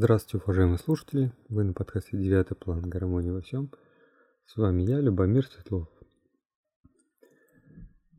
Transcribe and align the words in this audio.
Здравствуйте, 0.00 0.44
уважаемые 0.44 0.78
слушатели! 0.78 1.32
Вы 1.48 1.64
на 1.64 1.72
подкасте 1.72 2.16
«Девятый 2.16 2.56
план. 2.56 2.82
Гармония 2.82 3.32
во 3.32 3.40
всем». 3.40 3.68
С 4.46 4.56
вами 4.56 4.82
я, 4.82 5.00
Любомир 5.00 5.44
Светлов. 5.44 5.88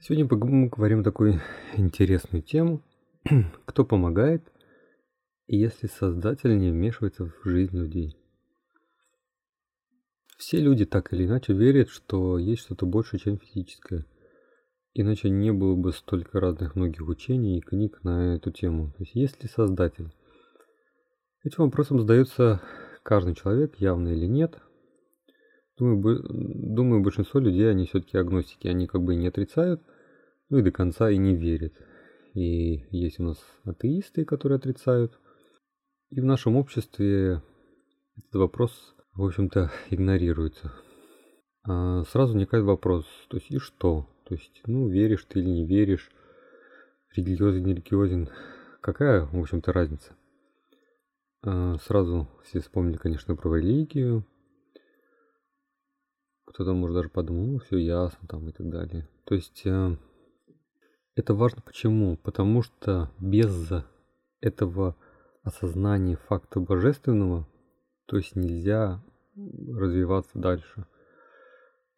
Сегодня 0.01 0.25
мы 0.25 0.69
поговорим 0.69 1.05
такую 1.05 1.39
интересную 1.77 2.43
тему. 2.43 2.83
Кто 3.65 3.85
помогает, 3.85 4.51
если 5.47 5.87
Создатель 5.87 6.57
не 6.59 6.69
вмешивается 6.69 7.27
в 7.27 7.45
жизнь 7.45 7.77
людей. 7.77 8.17
Все 10.37 10.59
люди 10.59 10.85
так 10.85 11.13
или 11.13 11.27
иначе 11.27 11.53
верят, 11.53 11.87
что 11.87 12.37
есть 12.37 12.63
что-то 12.63 12.87
больше, 12.87 13.19
чем 13.19 13.37
физическое. 13.37 14.05
Иначе 14.93 15.29
не 15.29 15.53
было 15.53 15.77
бы 15.77 15.93
столько 15.93 16.41
разных 16.41 16.75
многих 16.75 17.07
учений 17.07 17.57
и 17.57 17.61
книг 17.61 18.03
на 18.03 18.35
эту 18.35 18.51
тему. 18.51 18.91
То 18.97 19.03
есть 19.03 19.15
есть 19.15 19.41
ли 19.41 19.47
Создатель? 19.47 20.11
Этим 21.43 21.63
вопросом 21.63 21.99
задается 21.99 22.61
каждый 23.03 23.33
человек, 23.33 23.75
явно 23.77 24.09
или 24.09 24.25
нет. 24.25 24.59
Думаю, 25.77 26.21
думаю 26.29 27.01
большинство 27.01 27.39
людей, 27.39 27.69
они 27.71 27.85
все-таки 27.85 28.17
агностики, 28.17 28.67
они 28.67 28.87
как 28.87 29.01
бы 29.03 29.15
не 29.15 29.27
отрицают, 29.27 29.81
ну 30.49 30.57
и 30.57 30.61
до 30.61 30.71
конца 30.71 31.09
и 31.09 31.17
не 31.17 31.35
верят. 31.35 31.73
И 32.33 32.85
есть 32.91 33.19
у 33.19 33.23
нас 33.23 33.37
атеисты, 33.63 34.25
которые 34.25 34.57
отрицают. 34.57 35.17
И 36.09 36.19
в 36.19 36.25
нашем 36.25 36.57
обществе 36.57 37.41
этот 38.17 38.35
вопрос, 38.35 38.95
в 39.13 39.23
общем-то, 39.23 39.71
игнорируется. 39.89 40.73
А 41.63 42.03
сразу 42.03 42.33
возникает 42.33 42.65
вопрос, 42.65 43.05
то 43.29 43.37
есть 43.37 43.49
и 43.49 43.59
что? 43.59 44.09
То 44.25 44.35
есть, 44.35 44.61
ну, 44.65 44.89
веришь 44.89 45.25
ты 45.25 45.39
или 45.39 45.47
не 45.47 45.65
веришь, 45.65 46.11
религиозен, 47.15 47.63
не 47.63 47.73
религиозен, 47.73 48.29
какая, 48.81 49.25
в 49.25 49.39
общем-то, 49.39 49.71
разница? 49.71 50.13
А, 51.41 51.77
сразу 51.77 52.27
все 52.43 52.59
вспомнили, 52.59 52.97
конечно, 52.97 53.35
про 53.35 53.55
религию. 53.55 54.25
Кто-то 56.45 56.73
может 56.73 56.95
даже 56.95 57.09
подумал, 57.09 57.59
все 57.59 57.77
ясно 57.77 58.27
там 58.27 58.49
и 58.49 58.51
так 58.51 58.69
далее. 58.69 59.07
То 59.25 59.35
есть 59.35 59.61
э, 59.65 59.97
это 61.15 61.33
важно 61.35 61.61
почему? 61.61 62.17
Потому 62.17 62.63
что 62.63 63.11
без 63.19 63.71
этого 64.41 64.95
осознания 65.43 66.17
факта 66.27 66.59
божественного, 66.59 67.47
то 68.07 68.17
есть 68.17 68.35
нельзя 68.35 69.03
развиваться 69.35 70.39
дальше. 70.39 70.85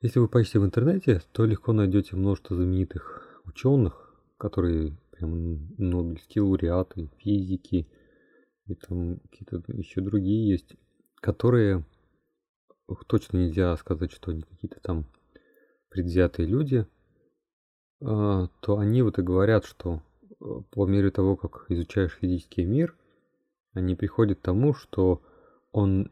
Если 0.01 0.19
вы 0.19 0.27
поищете 0.27 0.59
в 0.59 0.65
интернете, 0.65 1.21
то 1.31 1.45
легко 1.45 1.73
найдете 1.73 2.15
множество 2.15 2.55
знаменитых 2.55 3.41
ученых, 3.45 4.13
которые 4.37 4.97
прям 5.11 5.75
Нобелевские 5.77 6.43
лауреаты, 6.43 7.09
физики, 7.19 7.87
и 8.71 8.75
там 8.75 9.17
какие-то 9.29 9.61
еще 9.73 10.01
другие 10.01 10.49
есть, 10.49 10.75
которые 11.15 11.83
точно 13.07 13.37
нельзя 13.37 13.75
сказать, 13.77 14.11
что 14.11 14.31
они 14.31 14.41
какие-то 14.41 14.79
там 14.81 15.05
предвзятые 15.89 16.47
люди, 16.47 16.87
а, 18.01 18.47
то 18.61 18.77
они 18.77 19.01
вот 19.01 19.19
и 19.19 19.21
говорят, 19.21 19.65
что 19.65 20.01
э, 20.39 20.45
по 20.71 20.85
мере 20.85 21.11
того, 21.11 21.35
как 21.35 21.65
изучаешь 21.69 22.17
физический 22.19 22.65
мир, 22.65 22.95
они 23.73 23.95
приходят 23.95 24.39
к 24.39 24.41
тому, 24.41 24.73
что 24.73 25.21
он 25.71 26.11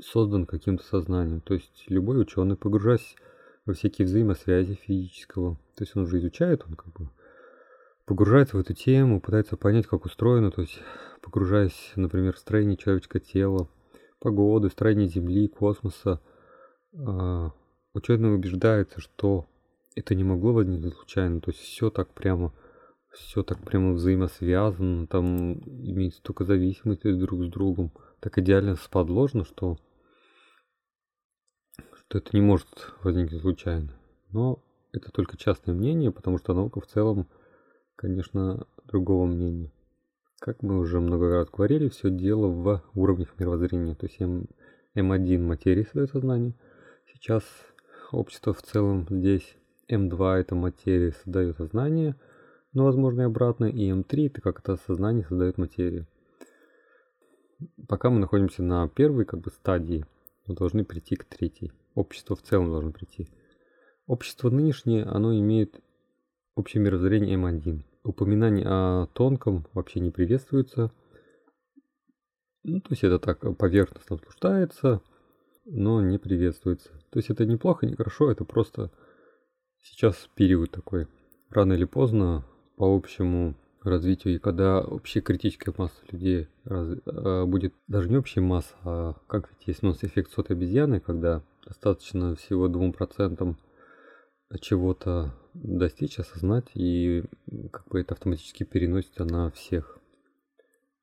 создан 0.00 0.46
каким-то 0.46 0.84
сознанием. 0.84 1.40
То 1.40 1.54
есть 1.54 1.84
любой 1.88 2.20
ученый, 2.20 2.56
погружаясь 2.56 3.16
во 3.64 3.74
всякие 3.74 4.06
взаимосвязи 4.06 4.74
физического, 4.74 5.56
то 5.74 5.84
есть 5.84 5.96
он 5.96 6.04
уже 6.04 6.18
изучает, 6.18 6.64
он 6.66 6.74
как 6.74 6.92
бы 6.92 7.10
погружается 8.06 8.56
в 8.56 8.60
эту 8.60 8.72
тему, 8.72 9.20
пытается 9.20 9.56
понять, 9.56 9.86
как 9.86 10.04
устроено, 10.04 10.50
то 10.50 10.62
есть 10.62 10.80
погружаясь, 11.20 11.92
например, 11.96 12.34
в 12.34 12.38
строение 12.38 12.76
человеческого 12.76 13.20
тела, 13.20 13.68
погоды, 14.20 14.70
строение 14.70 15.08
Земли, 15.08 15.48
космоса, 15.48 16.20
а, 16.96 17.52
ученый 17.92 18.34
убеждается, 18.34 19.00
что 19.00 19.46
это 19.96 20.14
не 20.14 20.24
могло 20.24 20.52
возникнуть 20.52 20.94
случайно, 20.94 21.40
то 21.40 21.50
есть 21.50 21.60
все 21.60 21.90
так 21.90 22.08
прямо, 22.14 22.52
все 23.12 23.42
так 23.42 23.58
прямо 23.58 23.92
взаимосвязано, 23.92 25.08
там 25.08 25.54
имеет 25.54 26.14
столько 26.14 26.44
зависимости 26.44 27.12
друг 27.12 27.44
с 27.44 27.48
другом, 27.48 27.92
так 28.20 28.38
идеально 28.38 28.76
сподложно, 28.76 29.44
что, 29.44 29.78
что 31.76 32.18
это 32.18 32.30
не 32.34 32.40
может 32.40 32.92
возникнуть 33.02 33.40
случайно. 33.40 33.98
Но 34.30 34.62
это 34.92 35.10
только 35.10 35.36
частное 35.36 35.74
мнение, 35.74 36.12
потому 36.12 36.38
что 36.38 36.54
наука 36.54 36.80
в 36.80 36.86
целом 36.86 37.26
конечно, 37.96 38.66
другого 38.84 39.26
мнения. 39.26 39.72
Как 40.38 40.62
мы 40.62 40.78
уже 40.78 41.00
много 41.00 41.30
раз 41.30 41.48
говорили, 41.50 41.88
все 41.88 42.10
дело 42.10 42.46
в 42.46 42.82
уровнях 42.94 43.34
мировоззрения. 43.38 43.94
То 43.94 44.06
есть 44.06 44.20
М, 44.20 44.46
М1 44.94 45.38
материи 45.38 45.84
создает 45.84 46.10
сознание. 46.10 46.54
Сейчас 47.12 47.42
общество 48.12 48.52
в 48.52 48.62
целом 48.62 49.06
здесь 49.08 49.56
М2 49.90 50.40
это 50.40 50.54
материя 50.54 51.12
создает 51.12 51.56
сознание, 51.56 52.16
но 52.72 52.84
возможно 52.84 53.22
и 53.22 53.24
обратно. 53.24 53.64
И 53.64 53.90
М3 53.90 54.26
это 54.26 54.40
как 54.42 54.60
это 54.60 54.76
сознание 54.86 55.24
создает 55.24 55.56
материю. 55.56 56.06
Пока 57.88 58.10
мы 58.10 58.20
находимся 58.20 58.62
на 58.62 58.86
первой 58.88 59.24
как 59.24 59.40
бы 59.40 59.50
стадии, 59.50 60.04
мы 60.46 60.54
должны 60.54 60.84
прийти 60.84 61.16
к 61.16 61.24
третьей. 61.24 61.72
Общество 61.94 62.36
в 62.36 62.42
целом 62.42 62.70
должно 62.70 62.92
прийти. 62.92 63.28
Общество 64.06 64.50
нынешнее, 64.50 65.04
оно 65.04 65.34
имеет 65.38 65.80
Общее 66.56 66.82
мировоззрение 66.82 67.36
М1. 67.36 67.82
Упоминание 68.02 68.64
о 68.66 69.06
тонком 69.12 69.66
вообще 69.74 70.00
не 70.00 70.10
приветствуется. 70.10 70.90
Ну, 72.62 72.80
то 72.80 72.88
есть 72.92 73.04
это 73.04 73.18
так 73.18 73.58
поверхностно 73.58 74.16
обсуждается, 74.16 75.02
но 75.66 76.00
не 76.00 76.16
приветствуется. 76.16 76.88
То 77.10 77.18
есть 77.18 77.28
это 77.28 77.44
неплохо, 77.44 77.84
не 77.84 77.94
хорошо, 77.94 78.30
это 78.30 78.46
просто 78.46 78.90
сейчас 79.82 80.30
период 80.34 80.70
такой. 80.70 81.08
Рано 81.50 81.74
или 81.74 81.84
поздно 81.84 82.46
по 82.78 82.96
общему 82.96 83.54
развитию, 83.82 84.36
и 84.36 84.38
когда 84.38 84.80
общая 84.80 85.20
критическая 85.20 85.74
масса 85.76 86.00
людей 86.10 86.48
раз, 86.64 86.88
э, 87.04 87.44
будет 87.44 87.74
даже 87.86 88.08
не 88.08 88.16
общая 88.16 88.40
масса, 88.40 88.74
а 88.82 89.14
как 89.26 89.50
ведь 89.50 89.68
есть 89.68 89.82
у 89.82 89.88
нас 89.88 90.02
эффект 90.02 90.32
сотой 90.32 90.56
обезьяны, 90.56 91.00
когда 91.00 91.42
достаточно 91.66 92.34
всего 92.34 92.68
2% 92.68 93.56
чего-то 94.60 95.34
достичь, 95.54 96.18
осознать, 96.18 96.70
и 96.74 97.24
как 97.72 97.88
бы 97.88 98.00
это 98.00 98.14
автоматически 98.14 98.64
переносится 98.64 99.24
на 99.24 99.50
всех. 99.50 99.98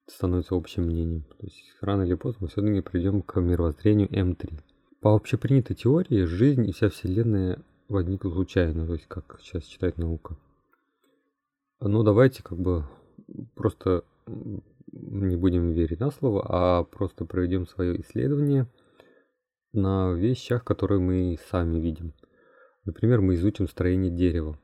Это 0.06 0.16
становится 0.16 0.56
общим 0.56 0.84
мнением. 0.84 1.24
То 1.24 1.46
есть 1.46 1.76
рано 1.82 2.04
или 2.04 2.16
поздно 2.16 2.40
мы 2.42 2.48
все-таки 2.48 2.82
придем 2.82 3.22
к 3.22 3.40
мировоззрению 3.40 4.10
М3. 4.10 4.60
По 5.02 5.16
общепринятой 5.16 5.76
теории 5.76 6.24
жизнь 6.24 6.68
и 6.68 6.72
вся 6.72 6.90
Вселенная 6.90 7.62
возникла 7.90 8.30
случайно, 8.30 8.86
то 8.88 8.94
есть 8.94 9.08
как 9.08 9.40
сейчас 9.42 9.64
читает 9.66 9.98
наука. 9.98 10.38
Ну 11.80 12.04
давайте 12.04 12.42
как 12.42 12.58
бы 12.58 12.86
просто 13.56 14.06
не 14.94 15.36
будем 15.36 15.72
верить 15.72 16.00
на 16.00 16.12
слово, 16.12 16.46
а 16.48 16.84
просто 16.84 17.26
проведем 17.26 17.68
свое 17.68 18.00
исследование 18.00 18.68
на 19.74 20.14
вещах, 20.14 20.64
которые 20.64 21.00
мы 21.00 21.38
сами 21.50 21.80
видим. 21.80 22.14
Например, 22.86 23.22
мы 23.22 23.36
изучим 23.36 23.68
строение 23.68 24.12
дерева. 24.12 24.60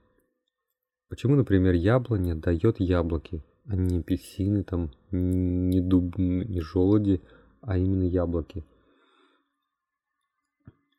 Почему, 1.08 1.36
например, 1.36 1.74
яблоня 1.74 2.36
дает 2.36 2.80
яблоки, 2.80 3.44
а 3.66 3.76
не 3.76 4.00
апельсины, 4.00 4.64
там, 4.64 4.92
не 5.12 5.80
дуб, 5.80 6.18
не 6.18 6.60
желуди, 6.60 7.22
а 7.62 7.78
именно 7.78 8.04
яблоки? 8.04 8.66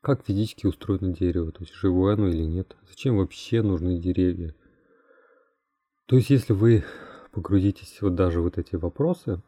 Как 0.01 0.25
физически 0.25 0.67
устроено 0.67 1.13
дерево, 1.13 1.53
то 1.53 1.61
есть 1.61 1.75
живое 1.75 2.15
оно 2.15 2.29
или 2.29 2.43
нет? 2.43 2.75
Зачем 2.89 3.19
вообще 3.19 3.61
нужны 3.61 3.99
деревья? 3.99 4.55
То 6.07 6.17
есть, 6.17 6.31
если 6.31 6.55
вы 6.55 6.85
погрузитесь 7.33 8.01
вот 8.01 8.15
даже 8.15 8.41
вот 8.41 8.57
эти 8.57 8.77
вопросы, 8.77 9.43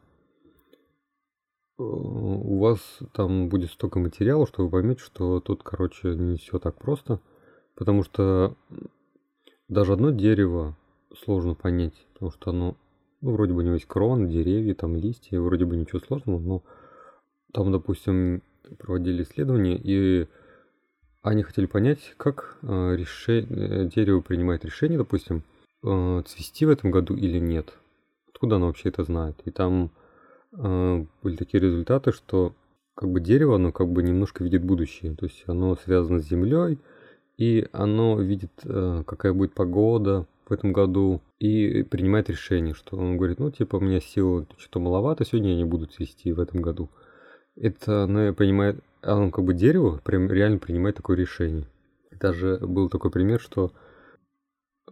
э, 1.79 1.83
у 1.83 2.59
вас 2.59 2.79
там 3.13 3.49
будет 3.49 3.71
столько 3.71 3.99
материала, 3.99 4.45
что 4.45 4.63
вы 4.63 4.69
поймете, 4.69 5.01
что 5.01 5.39
тут, 5.39 5.63
короче, 5.63 6.15
не 6.15 6.37
все 6.37 6.59
так 6.59 6.77
просто– 6.77 7.19
Потому 7.75 8.03
что 8.03 8.55
даже 9.67 9.93
одно 9.93 10.11
дерево 10.11 10.77
сложно 11.23 11.55
понять, 11.55 11.95
потому 12.13 12.31
что 12.31 12.51
оно, 12.51 12.77
ну, 13.21 13.33
вроде 13.33 13.53
бы 13.53 13.59
у 13.59 13.61
него 13.61 13.75
есть 13.75 13.87
крона, 13.87 14.27
деревья, 14.27 14.75
там 14.75 14.95
листья, 14.95 15.39
вроде 15.39 15.65
бы 15.65 15.75
ничего 15.75 15.99
сложного, 15.99 16.39
но 16.39 16.63
там, 17.53 17.71
допустим, 17.71 18.41
проводили 18.79 19.23
исследования, 19.23 19.79
и 19.81 20.27
они 21.21 21.43
хотели 21.43 21.65
понять, 21.65 22.13
как 22.17 22.57
э, 22.61 22.95
решение, 22.95 23.87
дерево 23.87 24.21
принимает 24.21 24.65
решение, 24.65 24.97
допустим, 24.97 25.43
э, 25.83 26.23
цвести 26.25 26.65
в 26.65 26.69
этом 26.69 26.91
году 26.91 27.15
или 27.15 27.39
нет. 27.39 27.73
Откуда 28.27 28.57
оно 28.57 28.67
вообще 28.67 28.89
это 28.89 29.03
знает? 29.03 29.39
И 29.45 29.51
там 29.51 29.91
э, 30.57 31.05
были 31.21 31.35
такие 31.37 31.61
результаты, 31.61 32.11
что 32.11 32.53
как 32.95 33.09
бы 33.09 33.21
дерево, 33.21 33.55
оно 33.55 33.71
как 33.71 33.89
бы 33.89 34.03
немножко 34.03 34.43
видит 34.43 34.63
будущее. 34.63 35.15
То 35.15 35.25
есть 35.25 35.43
оно 35.47 35.75
связано 35.75 36.19
с 36.19 36.27
землей, 36.27 36.77
и 37.37 37.67
оно 37.71 38.19
видит, 38.19 38.51
э, 38.63 39.03
какая 39.05 39.33
будет 39.33 39.53
погода, 39.53 40.27
в 40.47 40.51
этом 40.51 40.73
году 40.73 41.21
и 41.39 41.83
принимает 41.83 42.29
решение, 42.29 42.73
что 42.73 42.97
он 42.97 43.17
говорит, 43.17 43.39
ну, 43.39 43.51
типа, 43.51 43.77
у 43.77 43.79
меня 43.79 43.99
сил 43.99 44.47
что-то 44.57 44.79
маловато, 44.79 45.25
сегодня 45.25 45.51
я 45.51 45.57
не 45.57 45.65
буду 45.65 45.85
цвести 45.85 46.31
в 46.31 46.39
этом 46.39 46.61
году. 46.61 46.89
Это 47.55 48.03
она 48.03 48.33
понимает, 48.33 48.83
а 49.01 49.15
он 49.15 49.31
как 49.31 49.45
бы 49.45 49.53
дерево 49.53 49.99
прям 50.03 50.29
реально 50.31 50.57
принимает 50.57 50.95
такое 50.95 51.17
решение. 51.17 51.67
Даже 52.11 52.57
был 52.57 52.89
такой 52.89 53.11
пример, 53.11 53.39
что, 53.39 53.71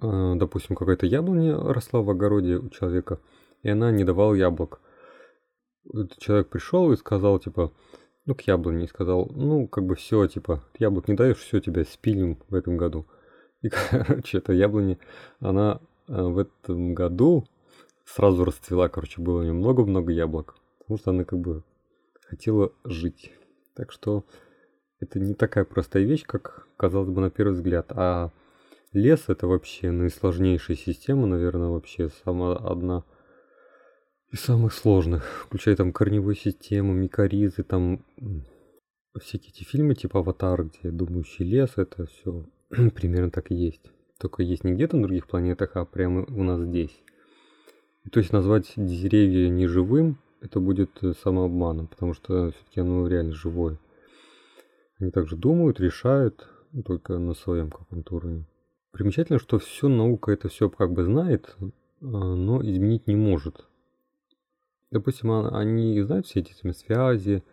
э, 0.01 0.33
допустим, 0.35 0.75
какая-то 0.75 1.05
яблоня 1.05 1.57
росла 1.57 2.01
в 2.01 2.09
огороде 2.09 2.57
у 2.57 2.69
человека, 2.69 3.19
и 3.63 3.69
она 3.69 3.91
не 3.91 4.03
давала 4.03 4.33
яблок. 4.33 4.79
Этот 5.93 6.17
человек 6.19 6.49
пришел 6.49 6.91
и 6.91 6.97
сказал, 6.97 7.39
типа, 7.39 7.71
ну, 8.25 8.35
к 8.35 8.41
яблоне, 8.41 8.85
и 8.85 8.87
сказал, 8.87 9.31
ну, 9.33 9.67
как 9.67 9.85
бы 9.85 9.95
все, 9.95 10.27
типа, 10.27 10.63
яблок 10.77 11.07
не 11.07 11.15
даешь, 11.15 11.37
все, 11.37 11.59
тебя 11.59 11.83
спилим 11.83 12.37
в 12.49 12.55
этом 12.55 12.77
году. 12.77 13.07
И, 13.61 13.69
короче, 13.69 14.37
эта 14.37 14.53
яблоня, 14.53 14.97
она 15.39 15.79
э, 16.07 16.21
в 16.21 16.37
этом 16.37 16.93
году 16.93 17.45
сразу 18.05 18.43
расцвела, 18.45 18.89
короче, 18.89 19.21
было 19.21 19.39
у 19.39 19.43
нее 19.43 19.53
много-много 19.53 20.11
яблок, 20.11 20.55
потому 20.79 20.97
что 20.97 21.11
она 21.11 21.23
как 21.23 21.39
бы 21.39 21.63
хотела 22.27 22.71
жить. 22.83 23.31
Так 23.75 23.91
что 23.91 24.25
это 24.99 25.19
не 25.19 25.33
такая 25.33 25.65
простая 25.65 26.03
вещь, 26.03 26.23
как 26.25 26.67
казалось 26.77 27.09
бы 27.09 27.21
на 27.21 27.31
первый 27.31 27.53
взгляд. 27.53 27.91
А 27.91 28.31
лес 28.93 29.25
это 29.27 29.47
вообще 29.47 29.91
наисложнейшая 29.91 30.77
система, 30.77 31.27
наверное, 31.27 31.69
вообще 31.69 32.09
самая 32.23 32.55
одна 32.55 33.03
из 34.31 34.39
самых 34.39 34.73
сложных. 34.73 35.25
Включая 35.45 35.75
там 35.75 35.91
корневую 35.91 36.35
систему, 36.35 36.93
микоризы, 36.93 37.63
там 37.63 38.05
всякие 39.19 39.51
эти 39.51 39.63
фильмы 39.63 39.93
типа 39.93 40.19
«Аватар», 40.19 40.63
где 40.63 40.89
думающий 40.89 41.45
лес, 41.45 41.71
это 41.75 42.05
все 42.05 42.45
примерно 42.69 43.29
так 43.29 43.51
и 43.51 43.55
есть. 43.55 43.91
Только 44.19 44.43
есть 44.43 44.63
не 44.63 44.73
где-то 44.73 44.95
на 44.95 45.03
других 45.03 45.27
планетах, 45.27 45.75
а 45.75 45.85
прямо 45.85 46.25
у 46.25 46.43
нас 46.43 46.61
здесь. 46.61 46.97
И, 48.05 48.09
то 48.09 48.19
есть 48.19 48.31
назвать 48.31 48.71
деревья 48.75 49.49
неживым, 49.49 50.19
это 50.39 50.59
будет 50.59 50.91
э, 51.03 51.13
самообманом, 51.13 51.87
потому 51.87 52.13
что 52.13 52.51
все-таки 52.51 52.79
оно 52.79 53.07
реально 53.07 53.33
живое. 53.33 53.79
Они 54.99 55.11
также 55.11 55.35
думают, 55.35 55.79
решают, 55.79 56.47
ну, 56.71 56.83
только 56.83 57.17
на 57.17 57.33
своем 57.33 57.69
каком-то 57.69 58.15
уровне. 58.15 58.45
Примечательно, 58.91 59.39
что 59.39 59.59
все 59.59 59.87
наука 59.87 60.31
это 60.31 60.47
все 60.47 60.69
как 60.69 60.93
бы 60.93 61.03
знает, 61.03 61.55
а, 61.59 61.65
но 62.01 62.61
изменить 62.61 63.07
не 63.07 63.15
может. 63.15 63.67
Допустим, 64.91 65.31
а, 65.31 65.57
они 65.57 66.01
знают 66.01 66.25
все 66.25 66.41
эти 66.41 66.53
связи, 66.73 67.43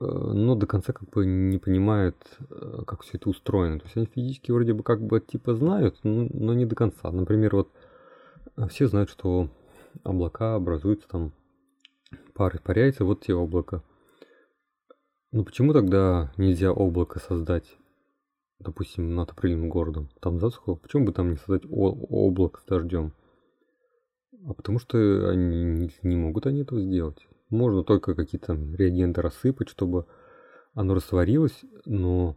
Э, 0.00 0.04
но 0.04 0.54
до 0.54 0.66
конца 0.66 0.92
как 0.92 1.08
бы 1.10 1.24
не 1.24 1.58
понимают, 1.58 2.16
э, 2.50 2.82
как 2.86 3.02
все 3.02 3.16
это 3.16 3.30
устроено. 3.30 3.78
То 3.78 3.86
есть 3.86 3.96
они 3.96 4.06
физически 4.06 4.50
вроде 4.50 4.74
бы 4.74 4.82
как 4.82 5.02
бы 5.02 5.20
типа 5.20 5.54
знают, 5.54 5.98
но 6.02 6.54
не 6.54 6.66
до 6.66 6.76
конца. 6.76 7.10
Например, 7.10 7.56
вот 7.56 7.72
э, 8.56 8.66
все 8.68 8.86
знают, 8.88 9.10
что 9.10 9.48
облака 10.04 10.54
образуются 10.54 11.08
там, 11.08 11.32
пар 12.34 12.54
испаряется, 12.56 13.04
вот 13.04 13.22
те 13.22 13.34
облака. 13.34 13.82
Но 15.32 15.44
почему 15.44 15.72
тогда 15.72 16.32
нельзя 16.36 16.72
облако 16.72 17.18
создать, 17.18 17.76
допустим, 18.58 19.14
над 19.14 19.32
определенным 19.32 19.70
городом? 19.70 20.10
Там 20.20 20.40
засуха, 20.40 20.74
почему 20.74 21.06
бы 21.06 21.12
там 21.12 21.30
не 21.30 21.36
создать 21.36 21.62
облако 21.68 22.60
с 22.60 22.64
дождем? 22.64 23.12
А 24.46 24.54
потому 24.54 24.78
что 24.78 24.96
они 25.28 25.90
не, 26.02 26.16
могут 26.16 26.46
они 26.46 26.60
этого 26.60 26.80
сделать. 26.80 27.26
Можно 27.50 27.82
только 27.82 28.14
какие-то 28.14 28.54
реагенты 28.54 29.20
рассыпать, 29.20 29.68
чтобы 29.68 30.06
оно 30.72 30.94
растворилось, 30.94 31.64
но 31.84 32.36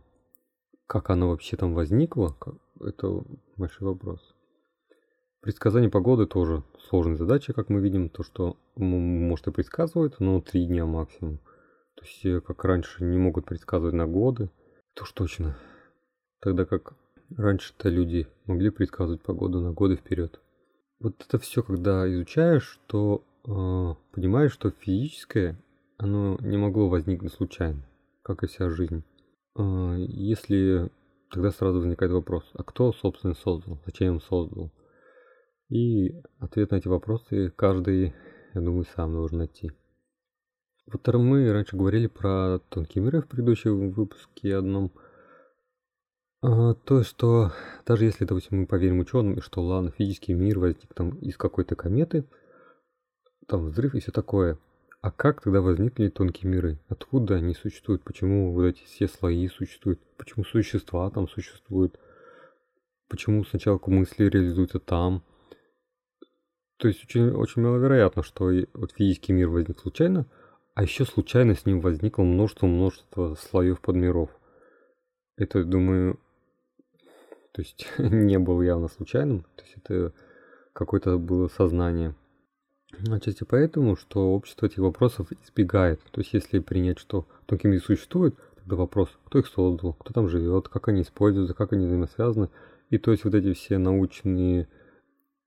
как 0.88 1.12
оно 1.12 1.30
вообще 1.30 1.56
там 1.56 1.76
возникло, 1.76 2.36
это 2.80 3.24
большой 3.58 3.90
вопрос. 3.90 4.20
Предсказание 5.42 5.90
погоды 5.90 6.26
тоже 6.26 6.64
сложная 6.90 7.16
задача, 7.16 7.54
как 7.54 7.70
мы 7.70 7.80
видим, 7.80 8.10
то, 8.10 8.24
что 8.24 8.58
может 8.76 9.48
и 9.48 9.52
предсказывает, 9.52 10.20
но 10.20 10.42
три 10.42 10.66
дня 10.66 10.86
максимум. 10.86 11.38
То 11.96 12.06
есть, 12.06 12.26
э, 12.26 12.42
как 12.42 12.64
раньше 12.66 13.04
не 13.04 13.18
могут 13.18 13.46
предсказывать 13.46 13.94
на 13.94 14.08
годы, 14.08 14.50
то 14.96 15.04
уж 15.04 15.12
точно. 15.12 15.58
Тогда 16.42 16.66
как 16.66 16.94
раньше-то 17.38 17.90
люди 17.90 18.28
могли 18.46 18.70
предсказывать 18.70 19.22
погоду 19.22 19.62
на 19.62 19.72
годы 19.72 19.96
вперед. 19.96 20.42
Вот 21.00 21.16
это 21.25 21.40
все, 21.40 21.63
когда 21.63 22.12
изучаешь, 22.12 22.80
то 22.88 23.24
а, 23.48 23.96
понимаешь, 24.12 24.51
что 24.51 24.69
физическое, 24.69 25.57
оно 25.98 26.38
не 26.42 26.57
могло 26.57 26.90
возникнуть 26.90 27.34
случайно, 27.34 27.81
как 28.22 28.44
и 28.44 28.48
вся 28.48 28.69
жизнь. 28.69 29.04
А, 29.56 29.96
если 29.96 30.92
тогда 31.31 31.51
сразу 31.51 31.80
возникает 31.80 32.12
вопрос, 32.12 32.44
а 32.54 32.63
кто, 32.63 32.92
собственно, 32.92 33.34
создал, 33.34 33.80
зачем 33.86 34.19
создал? 34.19 34.72
И 35.69 36.16
ответ 36.40 36.72
на 36.72 36.75
эти 36.75 36.88
вопросы 36.88 37.54
каждый, 37.56 38.13
я 38.54 38.62
думаю, 38.62 38.86
сам 38.95 39.13
должен 39.13 39.38
найти. 39.38 39.72
Вот 40.92 41.07
мы 41.13 41.52
раньше 41.54 41.78
говорили 41.78 42.07
про 42.07 42.60
тонкие 42.69 43.04
миры 43.04 43.22
в 43.22 43.28
предыдущем 43.28 43.92
выпуске 43.92 44.56
одном. 44.56 44.92
А, 46.42 46.74
то, 46.74 47.04
что 47.04 47.52
даже 47.86 48.06
если, 48.06 48.26
допустим, 48.26 48.60
мы 48.60 48.66
поверим 48.68 49.00
ученым, 49.00 49.42
что 49.42 49.62
ладно, 49.62 49.92
физический 49.92 50.34
мир 50.34 50.60
возник 50.60 50.94
там 50.94 51.12
из 51.20 51.38
какой-то 51.38 51.76
кометы– 51.76 52.26
там 53.50 53.66
взрыв 53.66 53.96
и 53.96 54.00
все 54.00 54.12
такое. 54.12 54.58
А 55.02 55.12
как 55.12 55.42
тогда 55.42 55.62
возникли 55.62 56.10
тонкие 56.10 56.52
миры? 56.52 56.80
Откуда 56.88 57.36
они 57.36 57.54
существуют? 57.54 58.04
Почему 58.04 58.54
вот 58.54 58.66
эти 58.66 58.84
все 58.84 59.08
слои 59.08 59.48
существуют? 59.48 60.00
Почему 60.18 60.44
существа 60.44 61.10
там 61.10 61.28
существуют? 61.28 62.00
Почему 63.10 63.44
сначала 63.44 63.80
мысли 63.88 64.26
реализуются 64.26 64.80
там? 64.80 65.24
То 66.78 66.88
есть 66.88 67.04
очень, 67.04 67.32
очень 67.32 67.62
маловероятно, 67.62 68.24
что 68.24 68.52
вот 68.74 68.92
физический 68.92 69.34
мир 69.34 69.50
возник 69.50 69.80
случайно, 69.80 70.28
а 70.76 70.84
еще 70.84 71.06
случайно 71.06 71.56
с 71.56 71.66
ним 71.66 71.82
возникло 71.82 72.24
множество-множество 72.24 73.36
слоев 73.36 73.82
подмиров. 73.82 74.30
Это, 75.36 75.64
думаю, 75.64 76.20
то 77.51 77.62
есть 77.62 77.88
не 77.98 78.40
было 78.40 78.62
явно 78.62 78.88
случайным, 78.88 79.44
то 79.56 79.63
есть 79.63 79.75
это 79.78 80.13
какое-то 80.74 81.18
было 81.18 81.48
сознание. 81.48 82.16
Отчасти 83.10 83.44
поэтому, 83.44 83.96
что 83.96 84.34
общество 84.34 84.66
этих 84.66 84.80
вопросов 84.80 85.31
избегает. 85.31 86.01
То 86.12 86.22
есть, 86.22 86.34
если 86.34 86.60
принять, 86.60 86.98
что 86.98 87.28
тонкие 87.46 87.72
миры 87.72 87.84
существуют, 87.84 88.36
тогда 88.56 88.75
вопрос, 88.75 89.10
кто 89.25 89.40
их 89.40 89.48
создал, 89.48 89.94
кто 89.94 90.13
там 90.13 90.28
живет, 90.28 90.69
как 90.69 90.88
они 90.88 91.04
используются, 91.04 91.54
как 91.54 91.74
они 91.74 91.86
взаимосвязаны. 91.86 92.50
И 92.90 92.97
то 92.97 93.12
есть 93.12 93.24
вот 93.24 93.35
эти 93.35 93.54
все 93.54 93.78
научные 93.78 94.68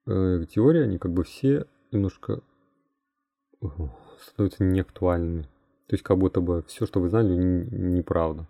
э, 0.07 0.45
теории, 0.49 0.83
они 0.83 0.99
как 0.99 1.13
бы 1.13 1.25
все 1.25 1.67
немножко 1.91 2.43
становятся 4.21 4.65
неактуальными. 4.65 5.43
То 5.89 5.95
есть 5.95 6.05
как 6.05 6.19
будто 6.19 6.41
бы 6.41 6.63
все, 6.69 6.87
что 6.87 7.01
вы 7.01 7.09
знали, 7.09 7.35
неправда. 7.35 8.49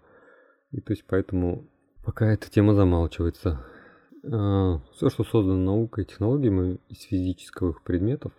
И 0.71 0.81
то 0.81 0.93
есть 0.93 1.05
поэтому 1.07 1.67
пока 2.05 2.31
эта 2.33 2.51
тема 2.51 2.75
замалчивается. 2.75 3.65
Э, 4.25 4.79
все, 4.95 5.11
что 5.11 5.25
создано 5.25 5.59
наукой 5.59 6.05
и 6.05 6.07
технологиями 6.07 6.81
из 6.89 7.03
физических 7.03 7.83
предметов, 7.83 8.33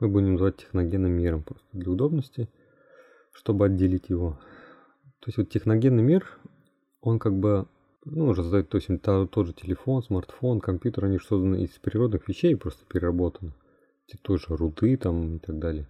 мы 0.00 0.08
будем 0.08 0.32
называть 0.32 0.56
техногенным 0.56 1.12
миром 1.12 1.42
просто 1.42 1.66
для 1.72 1.90
удобности, 1.90 2.48
чтобы 3.32 3.66
отделить 3.66 4.08
его. 4.08 4.38
То 5.20 5.28
есть 5.28 5.38
вот 5.38 5.48
техногенный 5.48 6.02
мир, 6.02 6.26
он 7.00 7.18
как 7.18 7.34
бы, 7.38 7.66
ну, 8.04 8.26
уже 8.26 8.42
задает, 8.42 8.68
то 8.68 8.76
есть 8.76 8.88
тот 9.02 9.46
же 9.46 9.52
телефон, 9.52 10.02
смартфон, 10.02 10.60
компьютер, 10.60 11.06
они 11.06 11.18
же 11.18 11.24
созданы 11.24 11.62
из 11.62 11.70
природных 11.78 12.28
вещей, 12.28 12.56
просто 12.56 12.84
переработаны. 12.84 13.54
Те 14.06 14.18
тоже 14.18 14.56
руды 14.56 14.96
там 14.98 15.36
и 15.36 15.38
так 15.38 15.58
далее. 15.58 15.88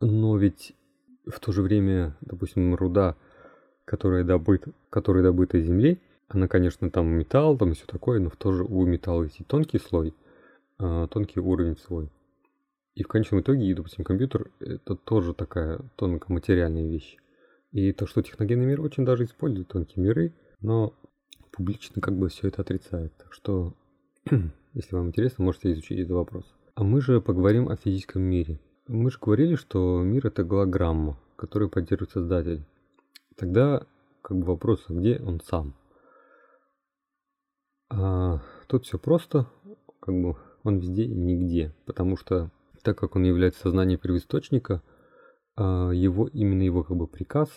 Но 0.00 0.36
ведь 0.36 0.74
в 1.26 1.38
то 1.38 1.52
же 1.52 1.62
время, 1.62 2.16
допустим, 2.22 2.74
руда, 2.74 3.16
которая 3.84 4.24
добыта, 4.24 4.72
которая 4.90 5.22
добыта 5.22 5.58
из 5.58 5.66
земли, 5.66 6.00
она, 6.28 6.48
конечно, 6.48 6.90
там 6.90 7.08
металл, 7.08 7.58
там 7.58 7.72
и 7.72 7.74
все 7.74 7.86
такое, 7.86 8.20
но 8.20 8.30
в 8.30 8.36
то 8.36 8.52
же 8.52 8.64
у 8.64 8.86
металла 8.86 9.24
есть 9.24 9.40
и 9.40 9.44
тонкий 9.44 9.78
слой, 9.78 10.14
а, 10.78 11.06
тонкий 11.08 11.40
уровень 11.40 11.76
свой. 11.76 12.10
И 12.94 13.02
в 13.02 13.08
конечном 13.08 13.40
итоге, 13.40 13.74
допустим, 13.74 14.04
компьютер 14.04 14.50
это 14.60 14.96
тоже 14.96 15.34
такая 15.34 15.80
тонкоматериальная 15.96 16.88
вещь. 16.88 17.16
И 17.70 17.92
то, 17.92 18.06
что 18.06 18.22
техногенный 18.22 18.66
мир 18.66 18.80
очень 18.82 19.04
даже 19.04 19.24
использует 19.24 19.68
тонкие 19.68 20.04
миры, 20.04 20.34
но 20.60 20.94
публично 21.52 22.02
как 22.02 22.16
бы 22.16 22.28
все 22.28 22.48
это 22.48 22.62
отрицает. 22.62 23.12
Так 23.16 23.32
что, 23.32 23.74
если 24.74 24.94
вам 24.94 25.08
интересно, 25.08 25.44
можете 25.44 25.72
изучить 25.72 25.98
этот 26.00 26.12
вопрос. 26.12 26.44
А 26.74 26.84
мы 26.84 27.00
же 27.00 27.20
поговорим 27.20 27.68
о 27.68 27.76
физическом 27.76 28.22
мире. 28.22 28.58
Мы 28.88 29.10
же 29.10 29.18
говорили, 29.20 29.54
что 29.54 30.02
мир 30.02 30.26
это 30.26 30.44
голограмма, 30.44 31.18
которую 31.36 31.70
поддерживает 31.70 32.10
создатель. 32.10 32.64
Тогда 33.36 33.86
как 34.22 34.38
бы 34.38 34.46
вопрос, 34.46 34.84
а 34.88 34.92
где 34.92 35.18
он 35.18 35.40
сам? 35.40 35.74
А, 37.90 38.40
тут 38.68 38.86
все 38.86 38.98
просто, 38.98 39.46
как 40.00 40.14
бы 40.14 40.36
он 40.64 40.78
везде 40.78 41.04
и 41.04 41.14
нигде, 41.14 41.74
потому 41.86 42.16
что 42.16 42.50
так 42.82 42.98
как 42.98 43.16
он 43.16 43.24
является 43.24 43.60
сознанием 43.60 44.00
первоисточника, 44.00 44.82
а, 45.56 45.90
его 45.90 46.28
именно 46.28 46.62
его 46.62 46.82
как 46.84 46.96
бы 46.96 47.06
приказ 47.06 47.48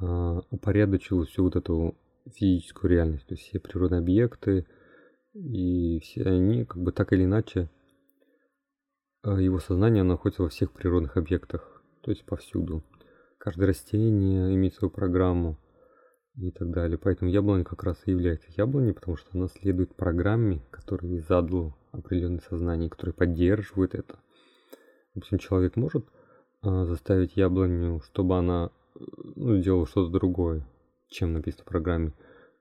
а, 0.00 0.40
упорядочил 0.50 1.24
всю 1.24 1.44
вот 1.44 1.56
эту 1.56 1.96
физическую 2.32 2.90
реальность, 2.90 3.26
то 3.26 3.34
есть 3.34 3.44
все 3.44 3.60
природные 3.60 3.98
объекты 4.00 4.66
И 5.34 6.00
все 6.00 6.22
они, 6.24 6.64
как 6.64 6.82
бы 6.82 6.92
так 6.92 7.12
или 7.12 7.24
иначе, 7.24 7.68
э, 9.24 9.42
его 9.42 9.58
сознание 9.58 10.04
находится 10.04 10.42
во 10.42 10.48
всех 10.48 10.72
природных 10.72 11.16
объектах, 11.16 11.82
то 12.02 12.10
есть 12.12 12.24
повсюду. 12.24 12.84
Каждое 13.44 13.66
растение 13.66 14.54
имеет 14.54 14.74
свою 14.74 14.90
программу 14.90 15.58
и 16.34 16.50
так 16.50 16.70
далее. 16.70 16.96
Поэтому 16.96 17.30
яблоня 17.30 17.62
как 17.62 17.84
раз 17.84 17.98
и 18.06 18.10
является 18.10 18.48
яблоней, 18.56 18.94
потому 18.94 19.18
что 19.18 19.28
она 19.34 19.48
следует 19.48 19.94
программе, 19.94 20.62
которую 20.70 21.20
задал 21.20 21.76
определенное 21.92 22.40
сознание, 22.48 22.88
которое 22.88 23.12
поддерживает 23.12 23.94
это. 23.94 24.18
Допустим, 25.14 25.36
человек 25.36 25.76
может 25.76 26.06
э, 26.62 26.84
заставить 26.86 27.36
яблоню, 27.36 28.00
чтобы 28.06 28.38
она 28.38 28.70
ну, 29.36 29.58
делала 29.58 29.86
что-то 29.86 30.10
другое, 30.10 30.66
чем 31.08 31.34
написано 31.34 31.64
в 31.64 31.68
программе. 31.68 32.14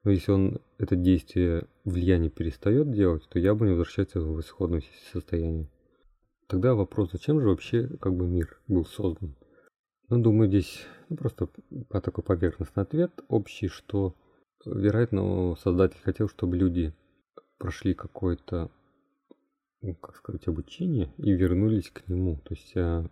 Но 0.03 0.11
если 0.11 0.33
он 0.33 0.59
это 0.79 0.97
действие 0.97 1.65
влияние 1.85 2.29
перестает 2.29 2.91
делать, 2.91 3.23
то 3.29 3.39
яблоня 3.39 3.71
возвращается 3.71 4.19
в 4.19 4.37
исходное 4.41 4.83
состояние. 5.13 5.69
Тогда 6.47 6.75
вопрос, 6.75 7.11
зачем 7.13 7.39
же 7.39 7.47
вообще 7.47 7.87
как 8.01 8.13
бы 8.17 8.27
мир 8.27 8.59
был 8.67 8.85
создан? 8.85 9.37
Ну, 10.13 10.21
думаю, 10.21 10.47
здесь 10.47 10.85
ну, 11.09 11.17
просто 11.17 11.49
по 11.89 11.99
такой 11.99 12.23
поверхностный 12.23 12.83
ответ 12.83 13.11
общий, 13.29 13.67
что, 13.67 14.13
вероятно, 14.63 15.55
создатель 15.55 15.97
хотел, 16.03 16.29
чтобы 16.29 16.55
люди 16.55 16.93
прошли 17.57 17.95
какое-то, 17.95 18.69
ну, 19.81 19.95
как 19.95 20.15
сказать, 20.15 20.47
обучение 20.47 21.11
и 21.17 21.31
вернулись 21.31 21.89
к 21.89 22.07
нему. 22.07 22.37
То 22.43 22.53
есть 22.53 22.73
э, 22.75 23.07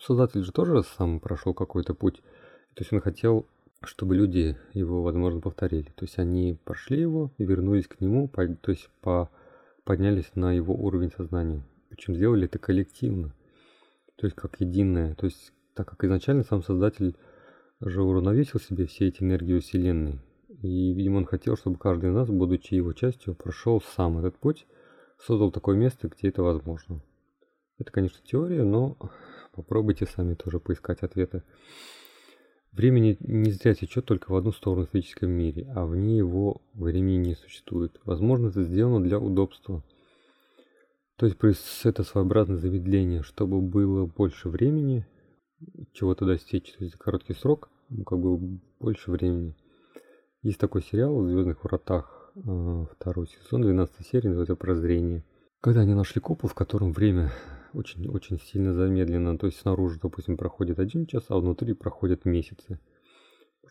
создатель 0.00 0.42
же 0.44 0.50
тоже 0.50 0.82
сам 0.82 1.20
прошел 1.20 1.52
какой-то 1.52 1.92
путь. 1.92 2.22
То 2.74 2.80
есть 2.80 2.90
он 2.90 3.02
хотел, 3.02 3.46
чтобы 3.82 4.16
люди 4.16 4.56
его, 4.72 5.02
возможно, 5.02 5.42
повторили. 5.42 5.92
То 5.94 6.06
есть 6.06 6.18
они 6.18 6.58
прошли 6.64 6.98
его 6.98 7.34
и 7.36 7.44
вернулись 7.44 7.86
к 7.86 8.00
нему, 8.00 8.28
то 8.28 8.70
есть 8.70 8.88
по, 9.02 9.28
поднялись 9.84 10.34
на 10.34 10.54
его 10.54 10.74
уровень 10.74 11.12
сознания. 11.12 11.62
Причем 11.90 12.14
сделали 12.14 12.46
это 12.46 12.58
коллективно. 12.58 13.34
То 14.16 14.26
есть 14.26 14.34
как 14.34 14.58
единое. 14.58 15.14
То 15.16 15.26
есть 15.26 15.52
так 15.76 15.88
как 15.88 16.02
изначально 16.04 16.42
сам 16.42 16.62
создатель 16.62 17.16
же 17.80 18.02
уравновесил 18.02 18.58
себе 18.58 18.86
все 18.86 19.08
эти 19.08 19.22
энергии 19.22 19.60
Вселенной. 19.60 20.18
И, 20.62 20.92
видимо, 20.94 21.18
он 21.18 21.26
хотел, 21.26 21.56
чтобы 21.56 21.76
каждый 21.76 22.10
из 22.10 22.14
нас, 22.14 22.28
будучи 22.28 22.74
его 22.74 22.94
частью, 22.94 23.34
прошел 23.34 23.82
сам 23.94 24.18
этот 24.18 24.38
путь, 24.38 24.66
создал 25.20 25.52
такое 25.52 25.76
место, 25.76 26.08
где 26.08 26.28
это 26.28 26.42
возможно. 26.42 27.02
Это, 27.78 27.92
конечно, 27.92 28.18
теория, 28.24 28.64
но 28.64 28.96
попробуйте 29.52 30.06
сами 30.06 30.34
тоже 30.34 30.60
поискать 30.60 31.02
ответы. 31.02 31.42
Времени 32.72 33.18
не 33.20 33.50
зря 33.50 33.74
течет 33.74 34.06
только 34.06 34.32
в 34.32 34.36
одну 34.36 34.52
сторону 34.52 34.86
в 34.86 34.90
физическом 34.90 35.30
мире, 35.30 35.70
а 35.74 35.84
вне 35.84 36.16
его 36.16 36.62
времени 36.72 37.28
не 37.28 37.34
существует. 37.34 38.00
Возможно, 38.04 38.48
это 38.48 38.62
сделано 38.62 39.04
для 39.04 39.18
удобства. 39.18 39.82
То 41.16 41.26
есть 41.26 41.38
это 41.84 42.02
своеобразное 42.02 42.58
замедление, 42.58 43.22
чтобы 43.22 43.60
было 43.60 44.06
больше 44.06 44.48
времени, 44.48 45.06
чего-то 45.92 46.26
достичь, 46.26 46.72
то 46.72 46.84
есть 46.84 46.92
за 46.92 46.98
короткий 46.98 47.34
срок, 47.34 47.70
ну, 47.88 48.04
как 48.04 48.18
бы 48.18 48.60
больше 48.80 49.10
времени. 49.10 49.56
Есть 50.42 50.58
такой 50.58 50.82
сериал 50.82 51.16
в 51.22 51.28
Звездных 51.28 51.64
вратах, 51.64 52.32
э, 52.36 52.86
второй 52.92 53.28
сезон, 53.28 53.62
12 53.62 54.06
серия, 54.06 54.28
называется 54.28 54.56
«Прозрение». 54.56 55.24
Когда 55.60 55.80
они 55.80 55.94
нашли 55.94 56.20
купол, 56.20 56.48
в 56.48 56.54
котором 56.54 56.92
время 56.92 57.32
очень-очень 57.72 58.38
сильно 58.38 58.74
замедлено, 58.74 59.36
то 59.36 59.46
есть 59.46 59.58
снаружи, 59.58 59.98
допустим, 60.00 60.36
проходит 60.36 60.78
один 60.78 61.06
час, 61.06 61.24
а 61.28 61.38
внутри 61.38 61.74
проходят 61.74 62.24
месяцы. 62.24 62.78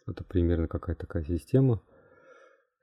Это 0.08 0.24
примерно 0.24 0.68
какая-то 0.68 1.08
такая 1.08 1.24
система. 1.24 1.82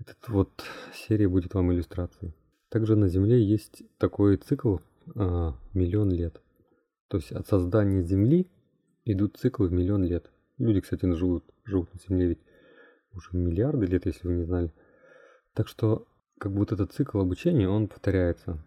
Этот 0.01 0.29
вот 0.29 0.51
серия 0.95 1.29
будет 1.29 1.55
вам 1.55 1.73
иллюстрацией. 1.73 2.35
Также 2.69 2.97
на 2.97 3.09
Земле 3.09 3.41
есть 3.41 3.83
такой 3.99 4.37
цикл 4.39 4.79
а, 5.15 5.55
миллион 5.75 6.11
лет. 6.11 6.41
То 7.09 7.19
есть 7.19 7.31
от 7.31 7.47
создания 7.47 8.03
Земли 8.03 8.51
идут 9.05 9.37
циклы 9.37 9.69
в 9.69 9.73
миллион 9.73 10.05
лет. 10.05 10.31
Люди, 10.59 10.81
кстати, 10.81 11.11
живут, 11.13 11.45
живут 11.65 11.93
на 11.93 12.01
Земле 12.01 12.29
ведь 12.29 12.41
уже 13.15 13.29
миллиарды 13.33 13.87
лет, 13.87 14.07
если 14.07 14.27
вы 14.27 14.35
не 14.35 14.45
знали. 14.45 14.73
Так 15.55 15.69
что, 15.69 16.07
как 16.39 16.53
будто 16.53 16.75
этот 16.75 16.93
цикл 16.93 17.21
обучения, 17.21 17.69
он 17.69 17.89
повторяется. 17.89 18.63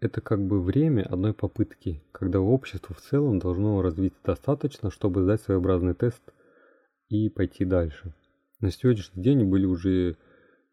Это 0.00 0.20
как 0.20 0.44
бы 0.44 0.60
время 0.60 1.02
одной 1.02 1.32
попытки, 1.32 2.02
когда 2.12 2.40
общество 2.40 2.94
в 2.94 3.00
целом 3.00 3.38
должно 3.38 3.80
развиться 3.80 4.20
достаточно, 4.22 4.90
чтобы 4.90 5.22
сдать 5.22 5.40
своеобразный 5.40 5.94
тест 5.94 6.22
и 7.08 7.30
пойти 7.30 7.64
дальше. 7.64 8.14
На 8.60 8.70
сегодняшний 8.70 9.22
день 9.22 9.44
были 9.44 9.64
уже 9.64 10.10
э, 10.10 10.14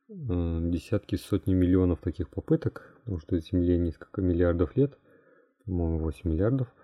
десятки, 0.10 1.16
сотни 1.16 1.54
миллионов 1.54 2.02
таких 2.02 2.30
попыток, 2.30 2.94
потому 3.00 3.20
что 3.20 3.40
Земле 3.40 3.78
несколько 3.78 4.22
миллиардов 4.22 4.76
лет, 4.76 4.98
по-моему, 5.66 6.00
8 6.00 6.30
миллиардов– 6.30 6.68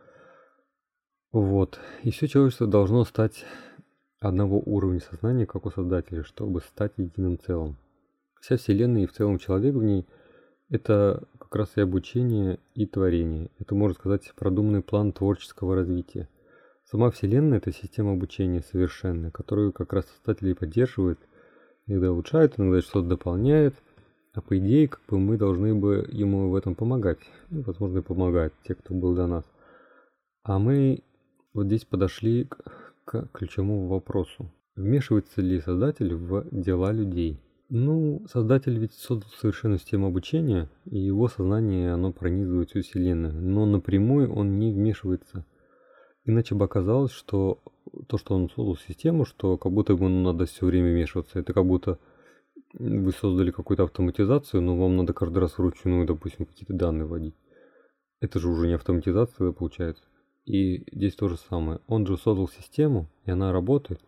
вот. 1.31 1.79
И 2.03 2.12
все 2.12 2.27
человечество 2.27 2.67
должно 2.67 3.05
стать 3.05 3.45
одного 4.19 4.59
уровня 4.59 5.00
сознания, 5.00 5.45
как 5.45 5.65
у 5.65 5.71
Создателя, 5.71 6.24
чтобы 6.24 6.62
стать 6.62 6.93
единым 6.98 7.39
целым. 7.39 7.77
Вся 8.41 8.57
Вселенная 8.57 9.03
и 9.03 9.07
в 9.07 9.13
целом 9.13 9.38
человек 9.38 9.75
в 9.75 9.83
ней– 9.83 10.05
это 10.69 11.24
как 11.38 11.55
раз 11.55 11.71
и 11.75 11.81
обучение, 11.81 12.59
и 12.74 12.86
творение. 12.86 13.50
Это, 13.59 13.75
можно 13.75 13.95
сказать, 13.95 14.31
продуманный 14.36 14.81
план 14.81 15.12
творческого 15.12 15.75
развития. 15.75 16.29
Сама 16.86 17.12
Вселенная– 17.12 17.57
это 17.59 17.71
система 17.71 18.13
обучения 18.13 18.62
совершенная, 18.62 19.31
которую 19.31 19.74
как 19.74 19.93
раз 19.93 20.05
Создатель 20.05 20.50
и 20.50 20.53
поддерживает, 20.53 21.19
иногда 21.86 22.12
улучшает, 22.12 22.57
иногда 22.57 22.81
что-то 22.81 23.09
дополняет, 23.09 23.75
а 24.33 24.41
по 24.41 24.57
идее, 24.57 24.88
как 24.88 25.01
бы 25.07 25.19
мы 25.19 25.38
должны 25.38 25.75
бы 25.75 26.07
ему 26.12 26.50
в 26.50 26.55
этом 26.55 26.75
помогать. 26.75 27.19
Ну, 27.50 27.62
возможно, 27.63 28.00
и 28.00 28.03
помогать 28.03 28.53
те, 28.67 28.75
кто 28.75 28.93
был 28.93 29.15
до 29.15 29.27
нас. 29.27 29.43
А 30.43 30.59
мы 30.59 31.03
вот 31.53 31.67
здесь 31.67 31.85
подошли 31.85 32.45
к, 32.45 32.93
к 33.05 33.29
ключевому 33.33 33.87
вопросу. 33.87 34.51
Вмешивается 34.75 35.41
ли 35.41 35.59
создатель 35.59 36.15
в 36.15 36.45
дела 36.51 36.91
людей? 36.91 37.39
Ну, 37.69 38.25
создатель 38.31 38.77
ведь 38.79 38.93
создал 38.93 39.29
совершенную 39.39 39.77
систему 39.77 40.07
обучения, 40.07 40.69
и 40.85 40.97
его 40.97 41.27
сознание, 41.27 41.93
оно 41.93 42.11
пронизывает 42.11 42.69
всю 42.69 42.81
Вселенную, 42.81 43.33
но 43.33 43.65
напрямую 43.65 44.33
он 44.33 44.57
не 44.57 44.71
вмешивается. 44.71 45.45
Иначе 46.25 46.55
бы 46.55 46.65
оказалось, 46.65 47.11
что 47.11 47.59
то, 48.07 48.17
что 48.17 48.35
он 48.35 48.49
создал 48.49 48.75
систему, 48.77 49.25
что 49.25 49.57
как 49.57 49.71
будто 49.71 49.93
ему 49.93 50.09
надо 50.09 50.45
все 50.45 50.65
время 50.65 50.91
вмешиваться, 50.91 51.39
это 51.39 51.53
как 51.53 51.65
будто 51.65 51.99
вы 52.73 53.11
создали 53.11 53.51
какую-то 53.51 53.83
автоматизацию, 53.83 54.61
но 54.61 54.75
вам 54.75 54.97
надо 54.97 55.13
каждый 55.13 55.39
раз 55.39 55.57
вручную, 55.57 56.05
допустим, 56.05 56.45
какие-то 56.45 56.73
данные 56.73 57.05
вводить. 57.05 57.35
Это 58.19 58.39
же 58.39 58.49
уже 58.49 58.67
не 58.67 58.73
автоматизация 58.73 59.51
получается. 59.51 60.03
И 60.46 60.86
здесь 60.96 61.15
то 61.15 61.27
же 61.27 61.38
самое. 61.38 61.79
Он 61.88 62.05
же 62.05 62.17
создал 62.17 62.48
систему, 62.48 63.10
и 63.25 63.31
она 63.31 63.51
работает. 63.51 64.01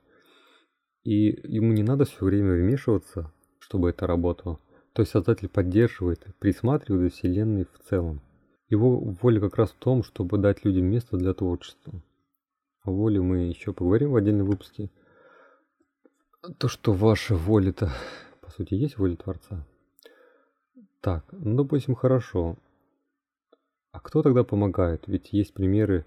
И 1.04 1.40
ему 1.48 1.74
не 1.74 1.84
надо 1.84 2.06
все 2.06 2.26
время 2.26 2.54
вмешиваться, 2.54 3.32
чтобы 3.60 3.90
это 3.90 4.08
работало. 4.08 4.60
То 4.94 5.02
есть 5.02 5.12
создатель 5.12 5.50
поддерживает, 5.50 6.26
присматривает 6.40 7.04
за 7.04 7.10
Вселенной 7.18 7.66
в 7.66 7.80
целом. 7.88 8.22
Его 8.70 9.00
воля 9.00 9.40
как 9.40 9.58
раз 9.58 9.72
в 9.72 9.76
том, 9.76 10.04
чтобы 10.04 10.38
дать 10.38 10.64
людям 10.64 10.86
место 10.86 11.18
для 11.18 11.34
творчества. 11.34 12.02
О 12.84 12.92
воле 12.92 13.22
мы 13.22 13.50
еще 13.50 13.74
поговорим 13.74 14.12
в 14.12 14.16
отдельном 14.16 14.48
выпуске. 14.48 14.90
То, 16.58 16.68
что 16.68 16.94
ваша 16.94 17.36
воля-то, 17.36 17.92
по 18.42 18.50
сути, 18.50 18.74
есть 18.74 18.98
воля 18.98 19.16
Творца. 19.16 19.68
Так, 21.02 21.26
ну, 21.32 21.56
допустим, 21.56 21.96
хорошо. 21.96 22.58
А 23.92 24.00
кто 24.00 24.24
тогда 24.24 24.44
помогает? 24.44 25.04
Ведь 25.08 25.34
есть 25.34 25.54
примеры 25.54 26.06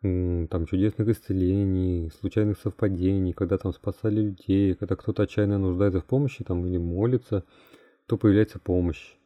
там 0.00 0.66
чудесных 0.66 1.08
исцелений, 1.08 2.10
случайных 2.20 2.58
совпадений, 2.58 3.32
когда 3.32 3.58
там 3.58 3.72
спасали 3.72 4.20
людей, 4.20 4.74
когда 4.74 4.94
кто-то 4.94 5.24
отчаянно 5.24 5.58
нуждается 5.58 6.00
в 6.00 6.04
помощи 6.04 6.44
там 6.44 6.64
или 6.66 6.76
молится, 6.76 7.44
то 8.06 8.16
появляется 8.16 8.60
помощь. 8.60 9.16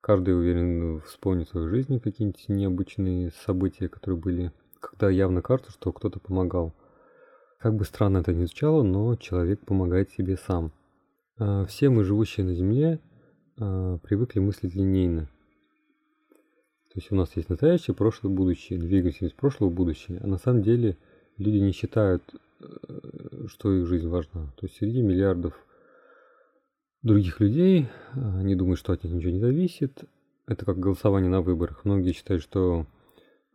Каждый 0.00 0.34
уверен 0.34 1.00
вспомнит 1.02 1.48
в 1.48 1.50
своей 1.50 1.68
жизни 1.68 1.98
какие-нибудь 1.98 2.48
необычные 2.48 3.32
события, 3.44 3.88
которые 3.88 4.18
были, 4.18 4.52
когда 4.80 5.10
явно 5.10 5.42
кажется, 5.42 5.72
что 5.72 5.92
кто-то 5.92 6.20
помогал. 6.20 6.74
Как 7.58 7.74
бы 7.74 7.84
странно 7.84 8.18
это 8.18 8.32
ни 8.32 8.44
звучало, 8.44 8.82
но 8.82 9.16
человек 9.16 9.60
помогает 9.66 10.10
себе 10.10 10.36
сам. 10.36 10.72
А, 11.38 11.66
все 11.66 11.90
мы, 11.90 12.04
живущие 12.04 12.46
на 12.46 12.54
Земле, 12.54 13.00
а, 13.58 13.98
привыкли 13.98 14.38
мыслить 14.38 14.74
линейно. 14.74 15.28
То 16.98 17.00
есть 17.00 17.12
у 17.12 17.14
нас 17.14 17.36
есть 17.36 17.48
настоящее, 17.48 17.94
прошлое, 17.94 18.32
будущее, 18.32 18.76
двигаемся 18.76 19.26
из 19.26 19.30
прошлого 19.30 19.70
в 19.70 19.72
будущее. 19.72 20.18
А 20.20 20.26
на 20.26 20.36
самом 20.36 20.62
деле 20.64 20.98
люди 21.36 21.58
не 21.58 21.70
считают, 21.70 22.24
э, 22.58 23.46
что 23.46 23.72
их 23.72 23.86
жизнь 23.86 24.08
важна. 24.08 24.52
То 24.56 24.66
есть 24.66 24.78
среди 24.78 25.00
миллиардов 25.00 25.54
других 27.02 27.38
людей, 27.38 27.86
они 28.14 28.56
думают, 28.56 28.80
что 28.80 28.92
от 28.92 29.04
них 29.04 29.12
ничего 29.12 29.30
не 29.30 29.38
зависит. 29.38 30.06
Это 30.48 30.64
как 30.64 30.80
голосование 30.80 31.30
на 31.30 31.40
выборах. 31.40 31.84
Многие 31.84 32.10
считают, 32.10 32.42
что 32.42 32.84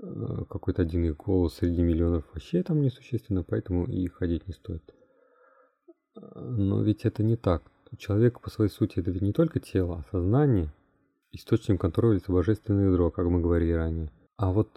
э, 0.01 0.05
какой-то 0.49 0.81
один 0.83 1.03
их 1.03 1.17
голос 1.17 1.55
среди 1.55 1.81
миллионов 1.81 2.23
вообще 2.33 2.63
там 2.63 2.79
несущественно, 2.79 3.43
поэтому 3.43 3.87
и 3.87 4.07
ходить 4.07 4.47
не 4.47 4.53
стоит. 4.53 4.95
Но 6.15 6.81
ведь 6.81 7.03
это 7.03 7.23
не 7.23 7.35
так. 7.35 7.63
Человек 7.97 8.39
по 8.39 8.49
своей 8.49 8.71
сути 8.71 8.99
это 8.99 9.11
ведь 9.11 9.21
не 9.21 9.33
только 9.33 9.59
тело, 9.59 9.97
а 9.97 10.11
сознание– 10.11 10.71
источником 11.33 11.77
которого 11.77 12.11
является 12.11 12.31
божественное 12.31 12.89
ядро, 12.89 13.11
как 13.11 13.25
мы 13.25 13.41
говорили 13.41 13.73
ранее. 13.73 14.11
А 14.37 14.51
вот 14.51 14.69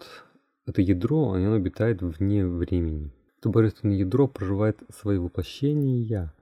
это 0.65 0.81
ядро, 0.81 1.31
оно 1.31 1.53
обитает 1.53 2.01
вне 2.01 2.45
времени. 2.45 3.13
Это 3.39 3.49
божественное 3.49 3.95
ядро 3.95 4.27
проживает 4.27 4.79
свои 4.89 5.17
воплощения 5.17 6.33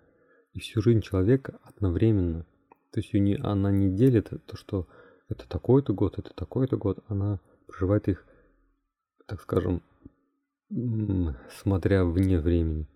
и 0.53 0.59
всю 0.59 0.81
жизнь 0.81 1.01
человека 1.01 1.59
одновременно. 1.63 2.45
То 2.91 3.01
есть 3.01 3.13
она 3.43 3.71
не 3.71 3.89
делит 3.89 4.31
то, 4.45 4.55
что 4.57 4.87
это 5.27 5.47
такой-то 5.47 5.93
год, 5.93 6.17
это 6.17 6.33
такой-то 6.33 6.77
год. 6.77 7.03
Она 7.07 7.41
проживает 7.67 8.07
их, 8.07 8.25
так 9.27 9.41
скажем, 9.41 9.83
смотря 11.61 12.05
вне 12.05 12.39
времени. 12.39 12.87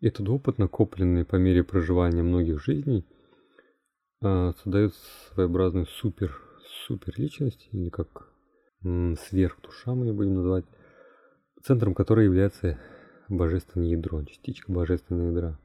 Этот 0.00 0.28
опыт, 0.28 0.58
накопленный 0.58 1.24
по 1.24 1.36
мере 1.36 1.62
проживания 1.62 2.22
многих 2.22 2.60
жизней, 2.60 3.06
а, 4.22 4.52
создает 4.62 4.94
своеобразную 5.34 5.86
супер, 5.86 6.40
супер 6.86 7.14
личность, 7.16 7.68
или 7.72 7.88
как 7.88 8.28
сверхдуша 8.82 9.94
мы 9.94 10.06
ее 10.06 10.12
будем 10.14 10.36
называть, 10.36 10.64
центром 11.62 11.94
которой 11.94 12.24
является 12.24 12.78
божественное 13.28 13.88
ядро, 13.88 14.24
частичка 14.24 14.72
божественного 14.72 15.28
ядра. 15.28 15.58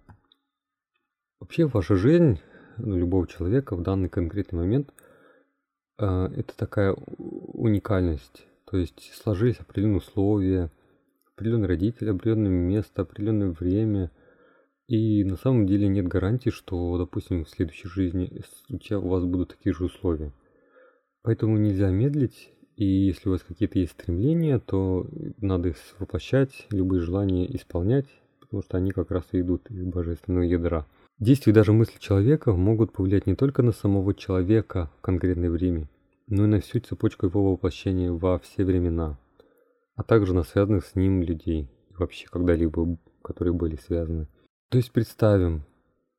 Вообще 1.39 1.65
ваша 1.65 1.95
жизнь 1.95 2.39
ну, 2.77 2.97
любого 2.97 3.27
человека 3.27 3.75
в 3.75 3.81
данный 3.81 4.09
конкретный 4.09 4.59
момент 4.59 4.93
э, 5.97 6.05
это 6.05 6.55
такая 6.57 6.93
уникальность. 6.93 8.47
То 8.65 8.77
есть 8.77 9.13
сложились 9.13 9.59
определенные 9.59 9.97
условия, 9.97 10.71
определенные 11.33 11.67
родители, 11.67 12.09
определенное 12.09 12.51
место, 12.51 13.01
определенное 13.01 13.49
время. 13.49 14.11
И 14.87 15.23
на 15.23 15.35
самом 15.35 15.65
деле 15.65 15.87
нет 15.87 16.07
гарантии, 16.07 16.51
что, 16.51 16.97
допустим, 16.97 17.43
в 17.43 17.49
следующей 17.49 17.87
жизни 17.87 18.43
у 18.91 19.07
вас 19.07 19.25
будут 19.25 19.49
такие 19.49 19.73
же 19.73 19.85
условия. 19.85 20.31
Поэтому 21.23 21.57
нельзя 21.57 21.89
медлить, 21.89 22.51
и 22.75 22.85
если 22.85 23.29
у 23.29 23.31
вас 23.31 23.41
какие-то 23.41 23.79
есть 23.79 23.93
стремления, 23.93 24.59
то 24.59 25.07
надо 25.39 25.69
их 25.69 25.77
воплощать, 25.97 26.67
любые 26.69 27.01
желания 27.01 27.47
исполнять, 27.55 28.05
потому 28.39 28.61
что 28.61 28.77
они 28.77 28.91
как 28.91 29.09
раз 29.09 29.23
и 29.31 29.41
идут 29.41 29.71
из 29.71 29.83
божественного 29.85 30.43
ядра. 30.43 30.85
Действия 31.17 31.53
даже 31.53 31.73
мысли 31.73 31.97
человека 31.97 32.53
могут 32.53 32.91
повлиять 32.91 33.25
не 33.25 33.35
только 33.35 33.63
на 33.63 33.71
самого 33.71 34.13
человека 34.13 34.91
в 34.97 35.01
конкретное 35.01 35.49
время, 35.49 35.89
но 36.27 36.43
и 36.43 36.47
на 36.47 36.59
всю 36.59 36.79
цепочку 36.79 37.25
его 37.25 37.51
воплощения 37.51 38.11
во 38.11 38.37
все 38.37 38.65
времена, 38.65 39.17
а 39.95 40.03
также 40.03 40.35
на 40.35 40.43
связанных 40.43 40.85
с 40.85 40.93
ним 40.95 41.23
людей, 41.23 41.69
вообще 41.97 42.27
когда-либо, 42.29 42.97
которые 43.23 43.53
были 43.53 43.77
связаны. 43.77 44.27
То 44.69 44.77
есть 44.77 44.91
представим, 44.91 45.63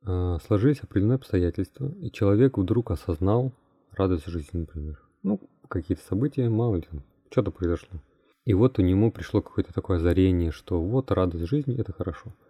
а, 0.05 0.39
сложились 0.47 0.81
определенные 0.83 1.17
обстоятельства, 1.17 1.93
и 2.01 2.11
человек 2.11 2.59
вдруг 2.59 2.91
осознал 2.91 3.53
радость 3.93 4.27
жизни, 4.27 4.61
например. 4.61 5.01
Ну, 5.23 5.41
какие-то 5.69 6.03
события, 6.05 6.49
мало 6.49 6.77
ли, 6.77 6.89
что-то 7.31 7.51
произошло. 7.51 8.01
И 8.45 8.55
вот 8.55 8.79
у 8.79 8.83
него 8.83 9.11
пришло 9.11 9.43
какое-то 9.43 9.75
такое 9.75 9.99
озарение, 9.99 10.53
что 10.53 10.81
вот 10.81 11.11
радость 11.11 11.49
жизни– 11.49 11.77
это 11.79 11.93
хорошо– 11.93 12.35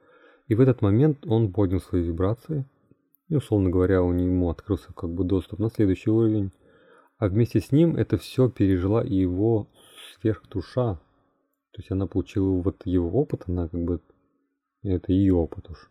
и 0.48 0.54
в 0.54 0.60
этот 0.60 0.80
момент 0.80 1.26
он 1.26 1.52
поднял 1.52 1.80
свои 1.80 2.02
вибрации, 2.02 2.66
и, 3.28 3.34
условно 3.34 3.70
говоря, 3.70 4.02
у 4.02 4.12
него 4.12 4.50
открылся 4.50 4.92
как 4.92 5.10
бы 5.10 5.24
доступ 5.24 5.58
на 5.58 5.70
следующий 5.70 6.10
уровень. 6.10 6.52
А 7.18 7.28
вместе 7.28 7.60
с 7.60 7.72
ним 7.72 7.96
это 7.96 8.18
все 8.18 8.48
пережила 8.48 9.02
и 9.04 9.14
его 9.14 9.68
сверхдуша. 10.14 11.00
То 11.72 11.80
есть 11.80 11.90
она 11.90 12.06
получила 12.06 12.60
вот 12.62 12.82
его 12.84 13.20
опыт, 13.20 13.44
она 13.46 13.68
как 13.68 13.82
бы... 13.82 14.00
Это 14.86 15.12
ее 15.12 15.34
опыт 15.34 15.70
уж. 15.70 15.90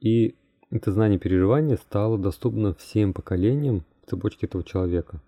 И 0.00 0.36
это 0.70 0.92
знание 0.92 1.18
переживания 1.18 1.76
стало 1.76 2.18
доступно 2.18 2.74
всем 2.74 3.14
поколениям 3.14 3.84
в 4.04 4.10
цепочке 4.10 4.46
этого 4.46 4.62
человека. 4.62 5.22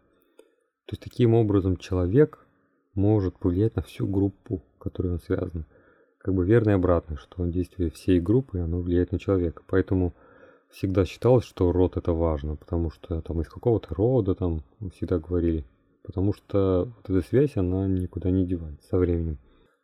То 0.87 0.93
есть 0.93 1.03
таким 1.03 1.35
образом 1.35 1.77
человек 1.77 2.47
может 2.95 3.39
повлиять 3.39 3.77
на 3.77 3.83
всю 3.83 4.07
группу, 4.07 4.63
которой 4.79 5.13
он 5.13 5.21
связан 5.21 5.67
как 6.19 6.35
бы 6.35 6.45
верно 6.45 6.71
и 6.71 6.75
обратно, 6.75 7.17
что 7.17 7.47
действие 7.47 7.91
всей 7.91 8.21
группы, 8.21 8.59
оно 8.59 8.81
влияет 8.81 9.11
на 9.11 9.19
человека. 9.19 9.63
Поэтому 9.67 10.15
всегда 10.71 11.05
считалось, 11.07 11.45
что 11.45 11.73
род 11.73 11.97
это 11.97 12.13
важно, 12.13 12.57
потому 12.57 12.91
что 12.91 13.23
там 13.23 13.41
из 13.41 13.49
какого-то 13.49 13.95
рода 13.95 14.35
там 14.35 14.63
всегда 14.95 15.19
говорили. 15.19 15.65
Потому 16.03 16.35
что 16.35 16.93
вот 16.95 17.11
эта 17.11 17.27
связь, 17.27 17.57
она 17.57 17.87
никуда 17.87 18.31
не 18.31 18.47
девается 18.47 18.87
со 18.87 18.99
временем. 18.99 19.39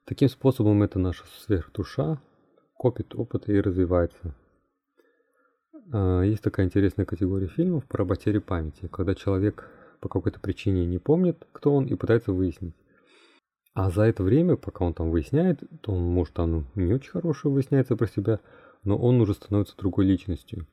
Таким 0.04 0.28
способом 0.28 0.82
это 0.82 0.98
наша 0.98 1.24
сверхдуша 1.44 2.20
копит 2.76 3.14
опыт 3.14 3.48
и 3.48 3.60
развивается. 3.60 4.34
А, 5.92 6.22
есть 6.22 6.42
такая 6.42 6.66
интересная 6.66 7.06
категория 7.06 7.48
фильмов 7.48 7.84
про 7.86 8.04
потери 8.04 8.38
памяти, 8.38 8.88
когда 8.88 9.14
человек 9.14 9.68
по 10.00 10.08
какой-то 10.08 10.40
причине 10.40 10.86
не 10.86 10.98
помнит, 10.98 11.46
кто 11.52 11.74
он, 11.74 11.86
и 11.86 11.94
пытается 11.94 12.32
выяснить. 12.32 12.74
А 13.74 13.90
за 13.90 14.02
это 14.02 14.22
время, 14.22 14.56
пока 14.56 14.84
он 14.84 14.94
там 14.94 15.10
выясняет, 15.10 15.60
то 15.82 15.92
он, 15.92 16.02
может, 16.02 16.34
там 16.34 16.66
не 16.74 16.94
очень 16.94 17.10
хорошее 17.10 17.52
выясняется 17.52 17.96
про 17.96 18.06
себя, 18.06 18.40
но 18.84 18.96
он 18.96 19.20
уже 19.20 19.34
становится 19.34 19.76
другой 19.76 20.06
личностью. 20.06 20.66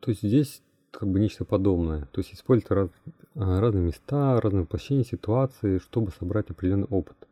То 0.00 0.10
есть 0.10 0.22
здесь 0.22 0.62
как 0.90 1.08
бы 1.08 1.20
нечто 1.20 1.44
подобное. 1.44 2.06
То 2.06 2.20
есть 2.20 2.34
используют 2.34 2.72
раз, 2.72 2.90
разные 3.34 3.84
места, 3.84 4.40
разные 4.40 4.62
воплощения 4.62 5.04
ситуации, 5.04 5.78
чтобы 5.78 6.10
собрать 6.10 6.50
определенный 6.50 6.88
опыт. 6.88 7.27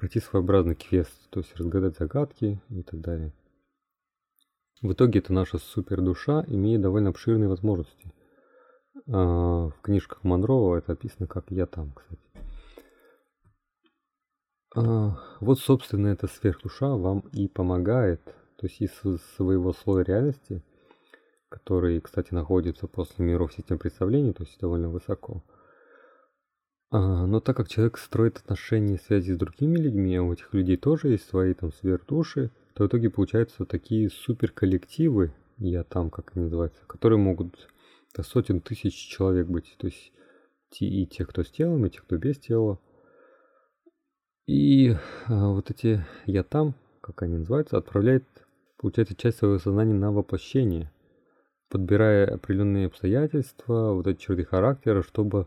Пройти 0.00 0.18
своеобразный 0.18 0.76
квест, 0.76 1.12
то 1.28 1.40
есть 1.40 1.54
разгадать 1.56 1.98
загадки 1.98 2.58
и 2.70 2.82
так 2.82 3.02
далее. 3.02 3.34
В 4.80 4.94
итоге 4.94 5.18
это 5.18 5.34
наша 5.34 5.58
супер 5.58 6.00
душа 6.00 6.42
имеет 6.46 6.80
довольно 6.80 7.10
обширные 7.10 7.50
возможности. 7.50 8.10
А, 9.08 9.68
в 9.68 9.74
книжках 9.82 10.24
Монрова 10.24 10.76
это 10.76 10.92
описано 10.92 11.26
как 11.26 11.50
«Я 11.50 11.66
там», 11.66 11.92
кстати. 11.92 12.22
А, 14.74 15.18
вот, 15.40 15.60
собственно, 15.60 16.08
эта 16.08 16.28
сверхдуша 16.28 16.96
вам 16.96 17.20
и 17.34 17.46
помогает, 17.46 18.22
то 18.56 18.68
есть 18.68 18.80
из 18.80 18.92
своего 19.36 19.74
слоя 19.74 20.02
реальности, 20.02 20.64
который, 21.50 22.00
кстати, 22.00 22.32
находится 22.32 22.86
после 22.86 23.22
миров 23.22 23.52
систем 23.52 23.78
представлений, 23.78 24.32
то 24.32 24.44
есть 24.44 24.58
довольно 24.60 24.88
высоко. 24.88 25.44
А, 26.90 27.26
но 27.26 27.40
так 27.40 27.56
как 27.56 27.68
человек 27.68 27.98
строит 27.98 28.38
отношения 28.38 28.94
и 28.94 29.00
связи 29.00 29.32
с 29.32 29.36
другими 29.36 29.78
людьми, 29.78 30.16
а 30.16 30.22
у 30.22 30.32
этих 30.32 30.52
людей 30.52 30.76
тоже 30.76 31.08
есть 31.08 31.28
свои 31.28 31.54
там 31.54 31.72
сверхдуши, 31.72 32.50
то 32.74 32.84
в 32.84 32.88
итоге 32.88 33.10
получаются 33.10 33.64
такие 33.64 34.10
суперколлективы, 34.10 35.32
я 35.58 35.84
там, 35.84 36.10
как 36.10 36.32
они 36.34 36.44
называются, 36.44 36.80
которые 36.86 37.18
могут 37.18 37.68
до 38.16 38.22
сотен 38.22 38.60
тысяч 38.60 38.94
человек 38.94 39.46
быть. 39.46 39.76
То 39.78 39.86
есть 39.86 40.12
и 40.78 41.06
те, 41.06 41.24
кто 41.24 41.42
с 41.42 41.50
телом, 41.50 41.84
и 41.86 41.90
те, 41.90 42.00
кто 42.00 42.16
без 42.16 42.38
тела. 42.38 42.80
И 44.46 44.96
а, 45.26 45.50
вот 45.50 45.70
эти 45.70 46.04
«я 46.26 46.42
там», 46.42 46.74
как 47.00 47.22
они 47.22 47.38
называются, 47.38 47.76
отправляет, 47.76 48.24
получается, 48.78 49.14
часть 49.14 49.38
своего 49.38 49.58
сознания 49.58 49.94
на 49.94 50.10
воплощение, 50.10 50.90
подбирая 51.68 52.34
определенные 52.34 52.86
обстоятельства, 52.86 53.92
вот 53.92 54.06
эти 54.06 54.20
черты 54.20 54.44
характера, 54.44 55.02
чтобы, 55.02 55.46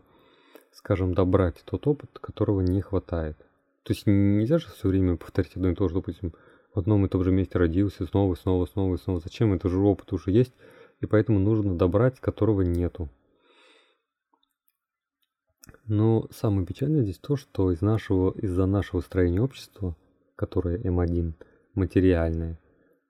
скажем, 0.74 1.14
добрать 1.14 1.62
тот 1.64 1.86
опыт, 1.86 2.10
которого 2.20 2.60
не 2.60 2.80
хватает. 2.80 3.36
То 3.84 3.92
есть 3.92 4.06
нельзя 4.06 4.58
же 4.58 4.68
все 4.68 4.88
время 4.88 5.16
повторить 5.16 5.56
одно 5.56 5.70
и 5.70 5.74
то 5.74 5.88
же, 5.88 5.94
допустим, 5.94 6.34
в 6.74 6.78
одном 6.78 7.06
и 7.06 7.08
том 7.08 7.22
же 7.22 7.30
месте 7.30 7.58
родился, 7.58 8.06
снова, 8.06 8.34
снова, 8.34 8.66
снова, 8.66 8.96
снова. 8.96 9.20
Зачем? 9.20 9.52
Это 9.52 9.68
же 9.68 9.78
опыт 9.78 10.12
уже 10.12 10.30
есть, 10.30 10.52
и 11.00 11.06
поэтому 11.06 11.38
нужно 11.38 11.76
добрать, 11.76 12.18
которого 12.20 12.62
нету. 12.62 13.08
Но 15.86 16.26
самое 16.30 16.66
печальное 16.66 17.02
здесь 17.02 17.18
то, 17.18 17.36
что 17.36 17.70
из 17.70 17.80
нашего, 17.80 18.32
из-за 18.32 18.66
нашего 18.66 19.00
строения 19.00 19.42
общества, 19.42 19.96
которое 20.34 20.78
М1, 20.78 21.34
материальное, 21.74 22.58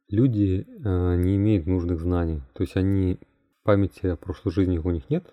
люди 0.08 0.66
э, 0.66 1.16
не 1.16 1.36
имеют 1.36 1.66
нужных 1.66 2.00
знаний. 2.00 2.42
То 2.52 2.62
есть 2.62 2.76
они 2.76 3.18
памяти 3.62 4.06
о 4.06 4.16
прошлой 4.16 4.50
жизни 4.52 4.78
у 4.78 4.90
них 4.90 5.08
нет, 5.08 5.32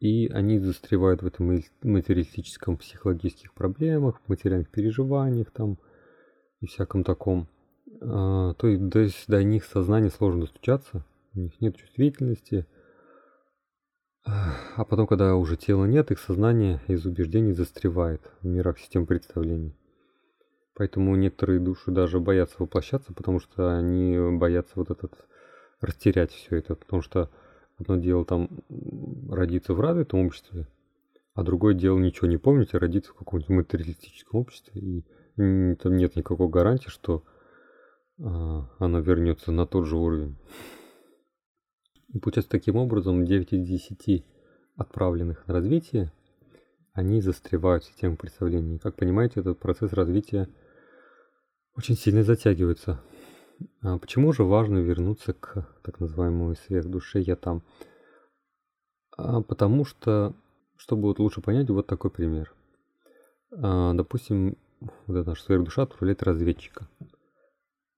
и 0.00 0.28
они 0.28 0.58
застревают 0.58 1.22
в 1.22 1.26
этом 1.26 1.60
материалистическом 1.82 2.76
психологических 2.76 3.52
проблемах, 3.52 4.20
материальных 4.26 4.70
переживаниях 4.70 5.50
там 5.50 5.78
и 6.60 6.66
всяком 6.66 7.04
таком. 7.04 7.48
А, 8.00 8.54
то 8.54 8.66
есть 8.68 8.82
до, 8.82 9.08
до 9.26 9.42
них 9.42 9.64
сознание 9.64 10.10
сложно 10.10 10.42
достучаться, 10.42 11.04
у 11.34 11.40
них 11.40 11.60
нет 11.60 11.76
чувствительности, 11.76 12.66
а 14.24 14.84
потом, 14.84 15.06
когда 15.06 15.34
уже 15.36 15.56
тела 15.56 15.86
нет, 15.86 16.10
их 16.10 16.18
сознание 16.18 16.80
из 16.86 17.06
убеждений 17.06 17.52
застревает 17.52 18.20
в 18.42 18.46
мирах 18.46 18.78
систем 18.78 19.06
представлений. 19.06 19.74
Поэтому 20.74 21.16
некоторые 21.16 21.60
души 21.60 21.90
даже 21.90 22.20
боятся 22.20 22.56
воплощаться, 22.58 23.12
потому 23.12 23.40
что 23.40 23.76
они 23.76 24.16
боятся 24.38 24.72
вот 24.76 24.90
этот 24.90 25.12
растерять 25.80 26.30
все 26.30 26.56
это. 26.56 26.76
Потому 26.76 27.02
что 27.02 27.30
одно 27.78 27.96
дело 27.96 28.24
там 28.24 28.48
родиться 29.28 29.74
в 29.74 29.80
развитом 29.80 30.26
обществе, 30.26 30.66
а 31.34 31.42
другое 31.42 31.74
дело 31.74 31.98
ничего 31.98 32.26
не 32.26 32.36
помнить, 32.36 32.74
а 32.74 32.78
родиться 32.78 33.12
в 33.12 33.14
каком-нибудь 33.14 33.50
материалистическом 33.50 34.40
обществе. 34.40 34.80
И 34.80 35.04
там 35.36 35.96
нет 35.96 36.16
никакой 36.16 36.48
гарантии, 36.48 36.88
что 36.88 37.24
а, 38.20 38.68
оно 38.78 39.00
вернется 39.00 39.52
на 39.52 39.66
тот 39.66 39.86
же 39.86 39.96
уровень. 39.96 40.36
И 42.12 42.18
получается 42.18 42.50
таким 42.50 42.76
образом 42.76 43.24
9 43.24 43.52
из 43.52 43.66
10 43.66 44.24
отправленных 44.76 45.46
на 45.46 45.54
развитие, 45.54 46.12
они 46.92 47.20
застревают 47.20 47.84
в 47.84 47.88
системах 47.88 48.18
представлений. 48.18 48.78
Как 48.78 48.96
понимаете, 48.96 49.40
этот 49.40 49.60
процесс 49.60 49.92
развития 49.92 50.48
очень 51.76 51.94
сильно 51.94 52.24
затягивается. 52.24 53.00
А 53.82 53.98
почему 53.98 54.32
же 54.32 54.44
важно 54.44 54.78
вернуться 54.78 55.32
к 55.32 55.66
так 55.82 56.00
называемому 56.00 56.54
сверхдуше 56.54 57.20
«я 57.20 57.36
там»? 57.36 57.62
А 59.16 59.42
потому 59.42 59.84
что, 59.84 60.34
чтобы 60.76 61.08
вот 61.08 61.18
лучше 61.18 61.40
понять, 61.40 61.70
вот 61.70 61.86
такой 61.86 62.10
пример. 62.10 62.52
А, 63.50 63.94
допустим, 63.94 64.56
вот 65.06 65.16
эта 65.16 65.30
наша 65.30 65.44
сверхдуша 65.44 65.82
отправляет 65.82 66.22
разведчика. 66.22 66.88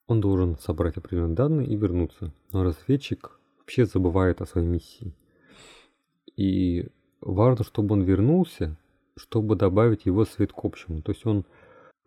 Он 0.07 0.21
должен 0.21 0.59
собрать 0.59 0.97
определенные 0.97 1.37
данные 1.37 1.69
и 1.69 1.77
вернуться. 1.77 2.33
Но 2.53 2.65
разведчик 2.65 3.39
вообще 3.59 3.85
забывает 3.87 4.41
о 4.41 4.47
своей 4.47 4.67
миссии. 4.67 5.15
И 6.37 6.89
важно, 7.21 7.65
чтобы 7.65 7.93
он 7.95 8.03
вернулся, 8.03 8.77
чтобы 9.17 9.57
добавить 9.57 10.07
его 10.07 10.25
свет 10.25 10.53
к 10.53 10.65
общему. 10.65 11.03
То 11.03 11.13
есть 11.13 11.27
он, 11.27 11.45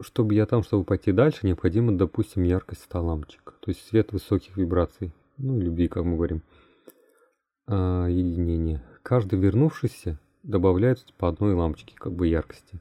чтобы 0.04 0.36
я 0.36 0.46
там, 0.46 0.64
чтобы 0.64 0.84
пойти 0.84 1.12
дальше, 1.12 1.48
необходимо, 1.48 1.98
допустим, 1.98 2.44
яркость 2.44 2.84
100 2.84 3.04
лампочек. 3.04 3.56
То 3.60 3.72
есть 3.72 3.86
свет 3.88 4.12
высоких 4.12 4.58
вибраций. 4.58 5.14
Ну, 5.38 5.60
любви, 5.60 5.88
как 5.88 6.04
мы 6.04 6.16
говорим. 6.16 6.44
А, 7.68 8.08
единение. 8.08 8.84
Каждый 9.02 9.40
вернувшийся 9.40 10.20
добавляет 10.44 11.06
по 11.18 11.28
одной 11.28 11.54
лампочке, 11.54 11.96
как 11.96 12.14
бы 12.14 12.28
яркости. 12.28 12.80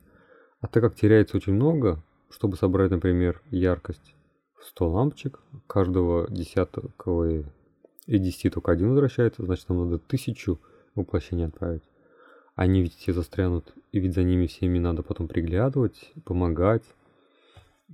А 0.60 0.66
так 0.66 0.82
как 0.82 0.94
теряется 0.94 1.36
очень 1.36 1.54
много, 1.54 2.02
чтобы 2.30 2.56
собрать, 2.56 2.90
например, 2.90 3.40
яркость 3.50 4.14
100 4.60 4.88
лампочек, 4.88 5.40
каждого 5.66 6.30
десятого 6.30 6.90
и 8.06 8.18
10 8.18 8.54
только 8.54 8.72
один 8.72 8.90
возвращается, 8.90 9.44
значит 9.44 9.68
нам 9.68 9.84
надо 9.84 9.98
тысячу 9.98 10.60
воплощений 10.94 11.46
отправить. 11.46 11.82
Они 12.54 12.82
ведь 12.82 12.94
все 12.96 13.12
застрянут, 13.12 13.74
и 13.92 13.98
ведь 13.98 14.14
за 14.14 14.22
ними 14.22 14.46
всеми 14.46 14.78
надо 14.78 15.02
потом 15.02 15.26
приглядывать, 15.26 16.12
помогать. 16.24 16.84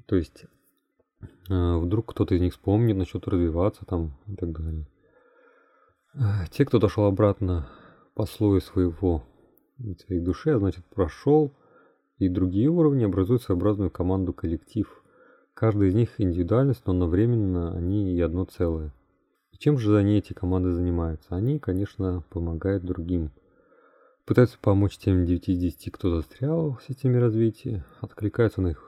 То 0.07 0.17
есть 0.17 0.45
э, 1.49 1.77
вдруг 1.77 2.11
кто-то 2.11 2.35
из 2.35 2.41
них 2.41 2.53
вспомнит, 2.53 2.97
начнет 2.97 3.27
развиваться 3.29 3.85
там 3.85 4.13
и 4.27 4.37
так 4.37 4.53
далее. 4.53 4.87
Те, 6.51 6.65
кто 6.65 6.79
дошел 6.79 7.05
обратно 7.05 7.69
по 8.15 8.27
слою 8.27 8.61
своего, 8.61 9.25
своей 10.05 10.21
души, 10.21 10.57
значит 10.59 10.85
прошел, 10.87 11.53
и 12.19 12.29
другие 12.29 12.69
уровни 12.69 13.05
образуют 13.05 13.43
своеобразную 13.43 13.91
команду 13.91 14.33
коллектив– 14.33 15.03
Каждая 15.59 15.89
из 15.89 15.95
них 15.97 16.21
индивидуальность, 16.21 16.87
но 16.87 16.93
одновременно 16.93 17.77
они 17.77 18.15
и 18.15 18.21
одно 18.21 18.45
целое. 18.45 18.95
И 19.51 19.59
чем 19.59 19.77
же 19.77 19.99
они, 19.99 20.19
эти 20.19 20.33
команды, 20.33 20.71
занимаются? 20.71 21.35
Они, 21.35 21.59
конечно, 21.59 22.23
помогают 22.31 22.85
другим. 22.85 23.33
Пытаются 24.25 24.57
помочь 24.61 24.99
тем 24.99 25.25
9 25.27 25.49
из 25.49 25.59
10, 25.59 25.91
кто 25.91 26.15
застрял 26.15 26.75
в 26.77 26.85
системе 26.85 27.19
развития, 27.19 27.85
откликаются 28.01 28.63
на 28.63 28.69
их 28.69 28.88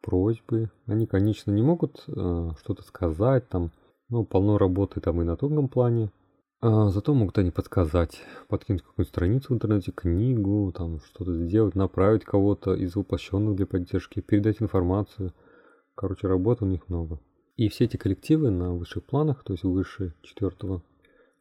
просьбы. 0.00 0.70
Они, 0.86 1.06
конечно, 1.06 1.50
не 1.50 1.62
могут 1.62 2.04
э, 2.08 2.50
что-то 2.60 2.82
сказать, 2.82 3.48
там, 3.48 3.70
ну, 4.08 4.24
полно 4.24 4.58
работы 4.58 5.00
там 5.00 5.20
и 5.20 5.24
на 5.24 5.36
тонком 5.36 5.68
плане. 5.68 6.10
А 6.60 6.90
зато 6.90 7.14
могут 7.14 7.38
они 7.38 7.50
подсказать, 7.50 8.20
подкинуть 8.48 8.82
какую-нибудь 8.82 9.08
страницу 9.08 9.48
в 9.48 9.56
интернете, 9.56 9.92
книгу, 9.92 10.72
там, 10.76 11.00
что-то 11.00 11.34
сделать, 11.34 11.74
направить 11.74 12.24
кого-то 12.24 12.74
из 12.74 12.94
воплощенных 12.96 13.56
для 13.56 13.66
поддержки, 13.66 14.20
передать 14.20 14.60
информацию– 14.60 15.32
Короче, 16.00 16.28
работы 16.28 16.64
у 16.64 16.68
них 16.68 16.88
много. 16.88 17.20
И 17.56 17.68
все 17.68 17.84
эти 17.84 17.98
коллективы 17.98 18.50
на 18.50 18.72
высших 18.72 19.04
планах, 19.04 19.44
то 19.44 19.52
есть 19.52 19.64
выше 19.64 20.14
четвертого, 20.22 20.82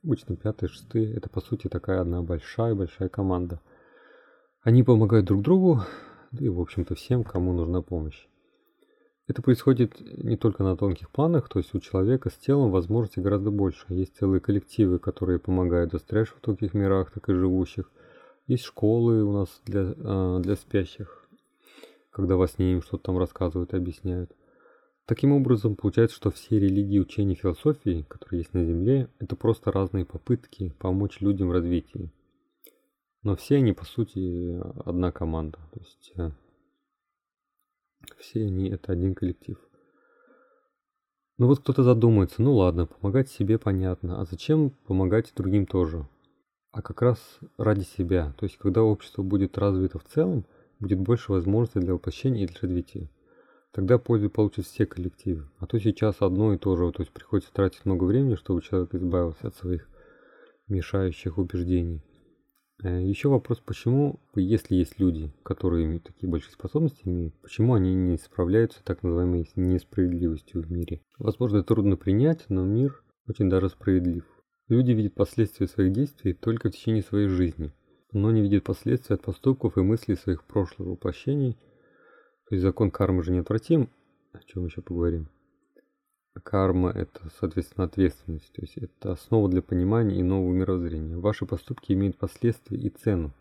обычно 0.04 0.36
пятый, 0.36 0.67
шестый, 0.67 1.13
это 1.13 1.30
по 1.30 1.39
сути 1.39 1.69
такая 1.69 2.02
одна 2.02 2.22
большая-большая 2.24 3.08
команда. 3.08 3.62
Они 4.62 4.84
помогают 4.84 5.28
друг 5.28 5.43
другу, 5.43 5.84
да 6.34 6.43
и 6.43 6.50
в 6.50 6.60
общем-то 6.60 6.95
всем, 6.95 7.24
кому 7.24 7.54
нужна 7.54 7.82
помощь. 7.82 8.28
Это 9.29 9.43
происходит 9.43 10.01
не 10.23 10.37
только 10.37 10.63
на 10.63 10.75
тонких 10.75 11.11
планах, 11.11 11.49
то 11.49 11.59
есть 11.59 11.75
у 11.75 11.79
человека 11.79 12.31
с 12.31 12.33
телом 12.33 12.71
возможностей 12.71 13.21
гораздо 13.21 13.51
больше. 13.51 13.85
Есть 13.89 14.17
целые 14.17 14.41
коллективы, 14.41 14.97
которые 14.97 15.37
помогают 15.37 15.91
застрявшим 15.91 16.37
в 16.37 16.41
тонких 16.41 16.73
мирах, 16.73 17.11
так 17.11 17.29
и 17.29 17.33
живущих. 17.33 17.91
Есть 18.47 18.63
школы 18.63 19.23
у 19.23 19.31
нас 19.31 19.61
для, 19.67 19.93
а, 19.99 20.39
для 20.39 20.55
спящих, 20.55 21.29
когда 22.09 22.37
во 22.37 22.47
сне 22.47 22.73
им 22.73 22.81
что-то 22.81 23.03
там 23.03 23.19
рассказывают 23.19 23.71
и 23.75 23.77
объясняют. 23.77 24.31
Таким 25.05 25.31
образом, 25.31 25.75
получается, 25.75 26.15
что 26.15 26.31
все 26.31 26.59
религии, 26.59 26.97
учения, 26.97 27.35
философии, 27.35 28.07
которые 28.09 28.39
есть 28.39 28.55
на 28.55 28.65
Земле, 28.65 29.09
это 29.19 29.35
просто 29.35 29.71
разные 29.71 30.05
попытки 30.05 30.73
помочь 30.79 31.21
людям 31.21 31.49
в 31.49 31.51
развитии. 31.51 32.11
Но 33.21 33.35
все 33.35 33.57
они, 33.57 33.73
по 33.73 33.85
сути, 33.85 34.59
одна 34.85 35.11
команда. 35.11 35.59
То 35.71 35.79
есть 35.81 36.13
э, 36.15 36.31
все 38.17 38.45
они 38.45 38.69
это 38.69 38.91
один 38.91 39.15
коллектив. 39.15 39.57
Ну 41.38 41.47
вот 41.47 41.59
кто-то 41.59 41.83
задумается, 41.83 42.41
ну 42.41 42.53
ладно, 42.53 42.85
помогать 42.85 43.29
себе 43.29 43.57
понятно, 43.57 44.19
а 44.19 44.25
зачем 44.25 44.71
помогать 44.88 45.31
другим 45.35 45.65
тоже? 45.65 46.07
А 46.71 46.81
как 46.81 47.01
раз 47.01 47.39
ради 47.57 47.83
себя. 47.83 48.33
То 48.38 48.45
есть 48.45 48.57
когда 48.57 48.83
общество 48.83 49.23
будет 49.23 49.57
развито 49.57 49.99
в 49.99 50.03
целом, 50.03 50.45
будет 50.79 50.99
больше 50.99 51.31
возможностей 51.31 51.79
для 51.79 51.93
воплощения 51.93 52.43
и 52.43 52.47
для 52.47 52.59
развития. 52.62 53.09
Тогда 53.71 53.97
пользу 53.97 54.29
получат 54.29 54.65
все 54.65 54.85
коллективы. 54.85 55.49
А 55.59 55.67
то 55.67 55.79
сейчас 55.79 56.17
одно 56.19 56.53
и 56.53 56.57
то 56.57 56.75
же, 56.75 56.91
то 56.91 57.03
есть 57.03 57.13
приходится 57.13 57.53
тратить 57.53 57.85
много 57.85 58.03
времени, 58.03 58.35
чтобы 58.35 58.62
человек 58.62 58.93
избавился 58.93 59.47
от 59.47 59.55
своих 59.55 59.88
мешающих 60.67 61.38
убеждений. 61.38 62.01
Э, 62.83 63.01
Еще 63.01 63.29
вопрос, 63.29 63.59
почему, 63.59 64.19
если 64.35 64.75
есть 64.75 64.99
люди, 64.99 65.31
которые 65.43 65.85
имеют 65.85 66.03
такие 66.03 66.29
большие 66.29 66.53
способности, 66.53 67.01
имеют, 67.05 67.35
почему 67.41 67.73
они 67.73 67.93
не 67.93 68.17
справляются 68.17 68.79
с 68.79 68.83
так 68.83 69.03
называемой 69.03 69.49
несправедливостью 69.55 70.63
в 70.63 70.71
мире? 70.71 71.01
Возможно, 71.17 71.63
трудно 71.63 71.97
принять, 71.97 72.45
но 72.49 72.65
мир 72.65 73.03
очень 73.27 73.49
даже 73.49 73.69
справедлив. 73.69 74.25
Люди 74.67 74.91
видят 74.91 75.15
последствия 75.15 75.67
своих 75.67 75.93
действий 75.93 76.33
только 76.33 76.69
в 76.69 76.73
течение 76.73 77.03
своей 77.03 77.27
жизни, 77.27 77.73
но 78.11 78.31
не 78.31 78.41
видят 78.41 78.63
последствий 78.63 79.15
от 79.15 79.23
поступков 79.23 79.77
и 79.77 79.81
мыслей 79.81 80.15
своих 80.15 80.43
прошлых 80.43 80.87
воплощений– 80.87 81.57
то 82.49 82.55
есть 82.55 82.63
закон 82.63 82.89
кармы 82.89 83.21
же 83.21 83.31
неотвратим, 83.31 83.91
о 84.33 84.39
чем 84.39 84.65
еще 84.65 84.81
поговорим. 84.81 85.29
Карма– 86.39 86.89
это, 86.95 87.30
соответственно, 87.39 87.86
ответственность, 87.86 88.52
то 88.54 88.62
есть 88.62 88.78
это 88.78 89.12
основа 89.12 89.49
для 89.49 89.62
понимания 89.62 90.19
и 90.19 90.23
нового 90.23 90.54
мировоззрения. 90.54 91.17
Ваши 91.17 91.45
поступки 91.45 91.93
имеют 91.93 92.17
последствия 92.17 92.78
и 92.78 92.89
цену. 92.89 93.32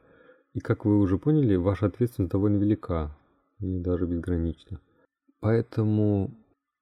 И 0.54 0.60
как 0.60 0.84
вы 0.84 0.98
уже 0.98 1.18
поняли, 1.18 1.56
ваша 1.56 1.86
ответственность 1.86 2.32
довольно 2.32 2.56
велика 2.56 3.16
и 3.60 3.78
даже 3.78 4.06
безгранична. 4.06 4.80
Поэтому 5.40 6.34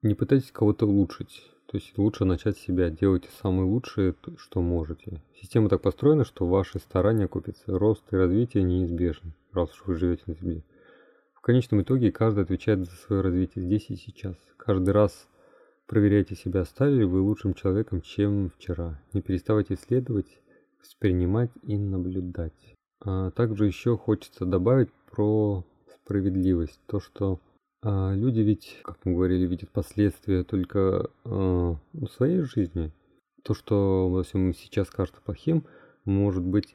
не 0.02 0.14
пытайтесь 0.14 0.52
кого-то 0.52 0.86
улучшить. 0.86 1.42
То 1.66 1.76
есть 1.76 1.98
лучше 1.98 2.24
начать 2.24 2.56
с 2.56 2.60
себя, 2.60 2.90
делайте 2.90 3.28
самое 3.42 3.68
лучшее, 3.68 4.14
что 4.38 4.62
можете. 4.62 5.20
Система 5.34 5.68
так 5.68 5.82
построена, 5.82 6.24
что 6.24 6.46
ваши 6.46 6.78
старания 6.78 7.26
купятся, 7.26 7.76
рост 7.76 8.04
и 8.12 8.16
развитие 8.16 8.62
неизбежны, 8.62 9.32
раз 9.52 9.72
уж 9.72 9.86
вы 9.86 9.94
живете 9.96 10.22
на 10.26 10.34
Земле 10.34 10.62
конечном 11.46 11.82
итоге 11.82 12.10
каждый 12.10 12.42
отвечает 12.42 12.84
за 12.84 12.90
свое 12.96 13.22
развитие 13.22 13.64
здесь 13.64 13.88
и 13.88 13.94
сейчас. 13.94 14.34
Каждый 14.56 14.90
раз 14.90 15.28
проверяйте 15.86 16.34
себя, 16.34 16.64
стали 16.64 16.98
ли 16.98 17.04
вы 17.04 17.20
лучшим 17.20 17.54
человеком, 17.54 18.02
чем 18.02 18.50
вчера. 18.50 19.00
Не 19.12 19.22
переставайте 19.22 19.74
исследовать, 19.74 20.40
воспринимать 20.80 21.50
и 21.62 21.76
наблюдать. 21.76 22.74
А 23.00 23.30
также 23.30 23.66
еще 23.66 23.96
хочется 23.96 24.44
добавить 24.44 24.90
про 25.10 25.64
справедливость. 25.94 26.80
То, 26.86 27.00
что 27.00 27.40
а, 27.82 28.14
люди 28.14 28.40
ведь, 28.40 28.78
как 28.82 28.98
мы 29.04 29.14
говорили, 29.14 29.46
видят 29.46 29.70
последствия 29.70 30.44
только 30.44 31.10
а, 31.24 31.76
в 31.92 32.06
своей 32.08 32.40
жизни. 32.40 32.92
То, 33.42 33.54
что 33.54 34.08
во 34.08 34.22
всем 34.24 34.54
сейчас 34.54 34.90
кажется 34.90 35.20
плохим, 35.22 35.64
может 36.04 36.42
быть 36.42 36.74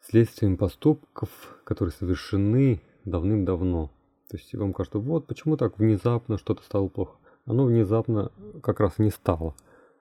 следствием 0.00 0.56
поступков, 0.56 1.30
которые 1.64 1.92
совершены 1.92 2.80
давным-давно. 3.04 3.90
То 4.28 4.36
есть 4.36 4.54
вам 4.54 4.72
кажется, 4.72 4.98
вот 4.98 5.26
почему 5.26 5.56
так 5.56 5.78
внезапно 5.78 6.38
что-то 6.38 6.62
стало 6.62 6.88
плохо. 6.88 7.16
Оно 7.46 7.64
внезапно 7.64 8.32
как 8.62 8.80
раз 8.80 8.98
не 8.98 9.10
стало. 9.10 9.54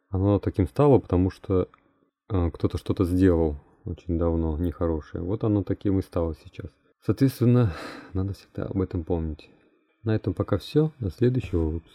Оно 0.09 0.39
таким 0.39 0.67
стало, 0.67 0.99
потому 0.99 1.29
что 1.29 1.69
э, 2.29 2.51
кто-то 2.51 2.77
что-то 2.77 3.05
сделал 3.05 3.57
очень 3.85 4.17
давно 4.17 4.57
нехорошее. 4.57 5.23
Вот 5.23 5.43
оно 5.43 5.63
таким 5.63 5.99
и 5.99 6.01
стало 6.01 6.35
сейчас. 6.43 6.71
Соответственно, 7.05 7.71
надо 8.13 8.33
всегда 8.33 8.65
об 8.65 8.81
этом 8.81 9.03
помнить. 9.03 9.49
На 10.03 10.15
этом 10.15 10.33
пока 10.33 10.57
все. 10.57 10.91
До 10.99 11.11
следующего 11.11 11.65
выпуска. 11.65 11.94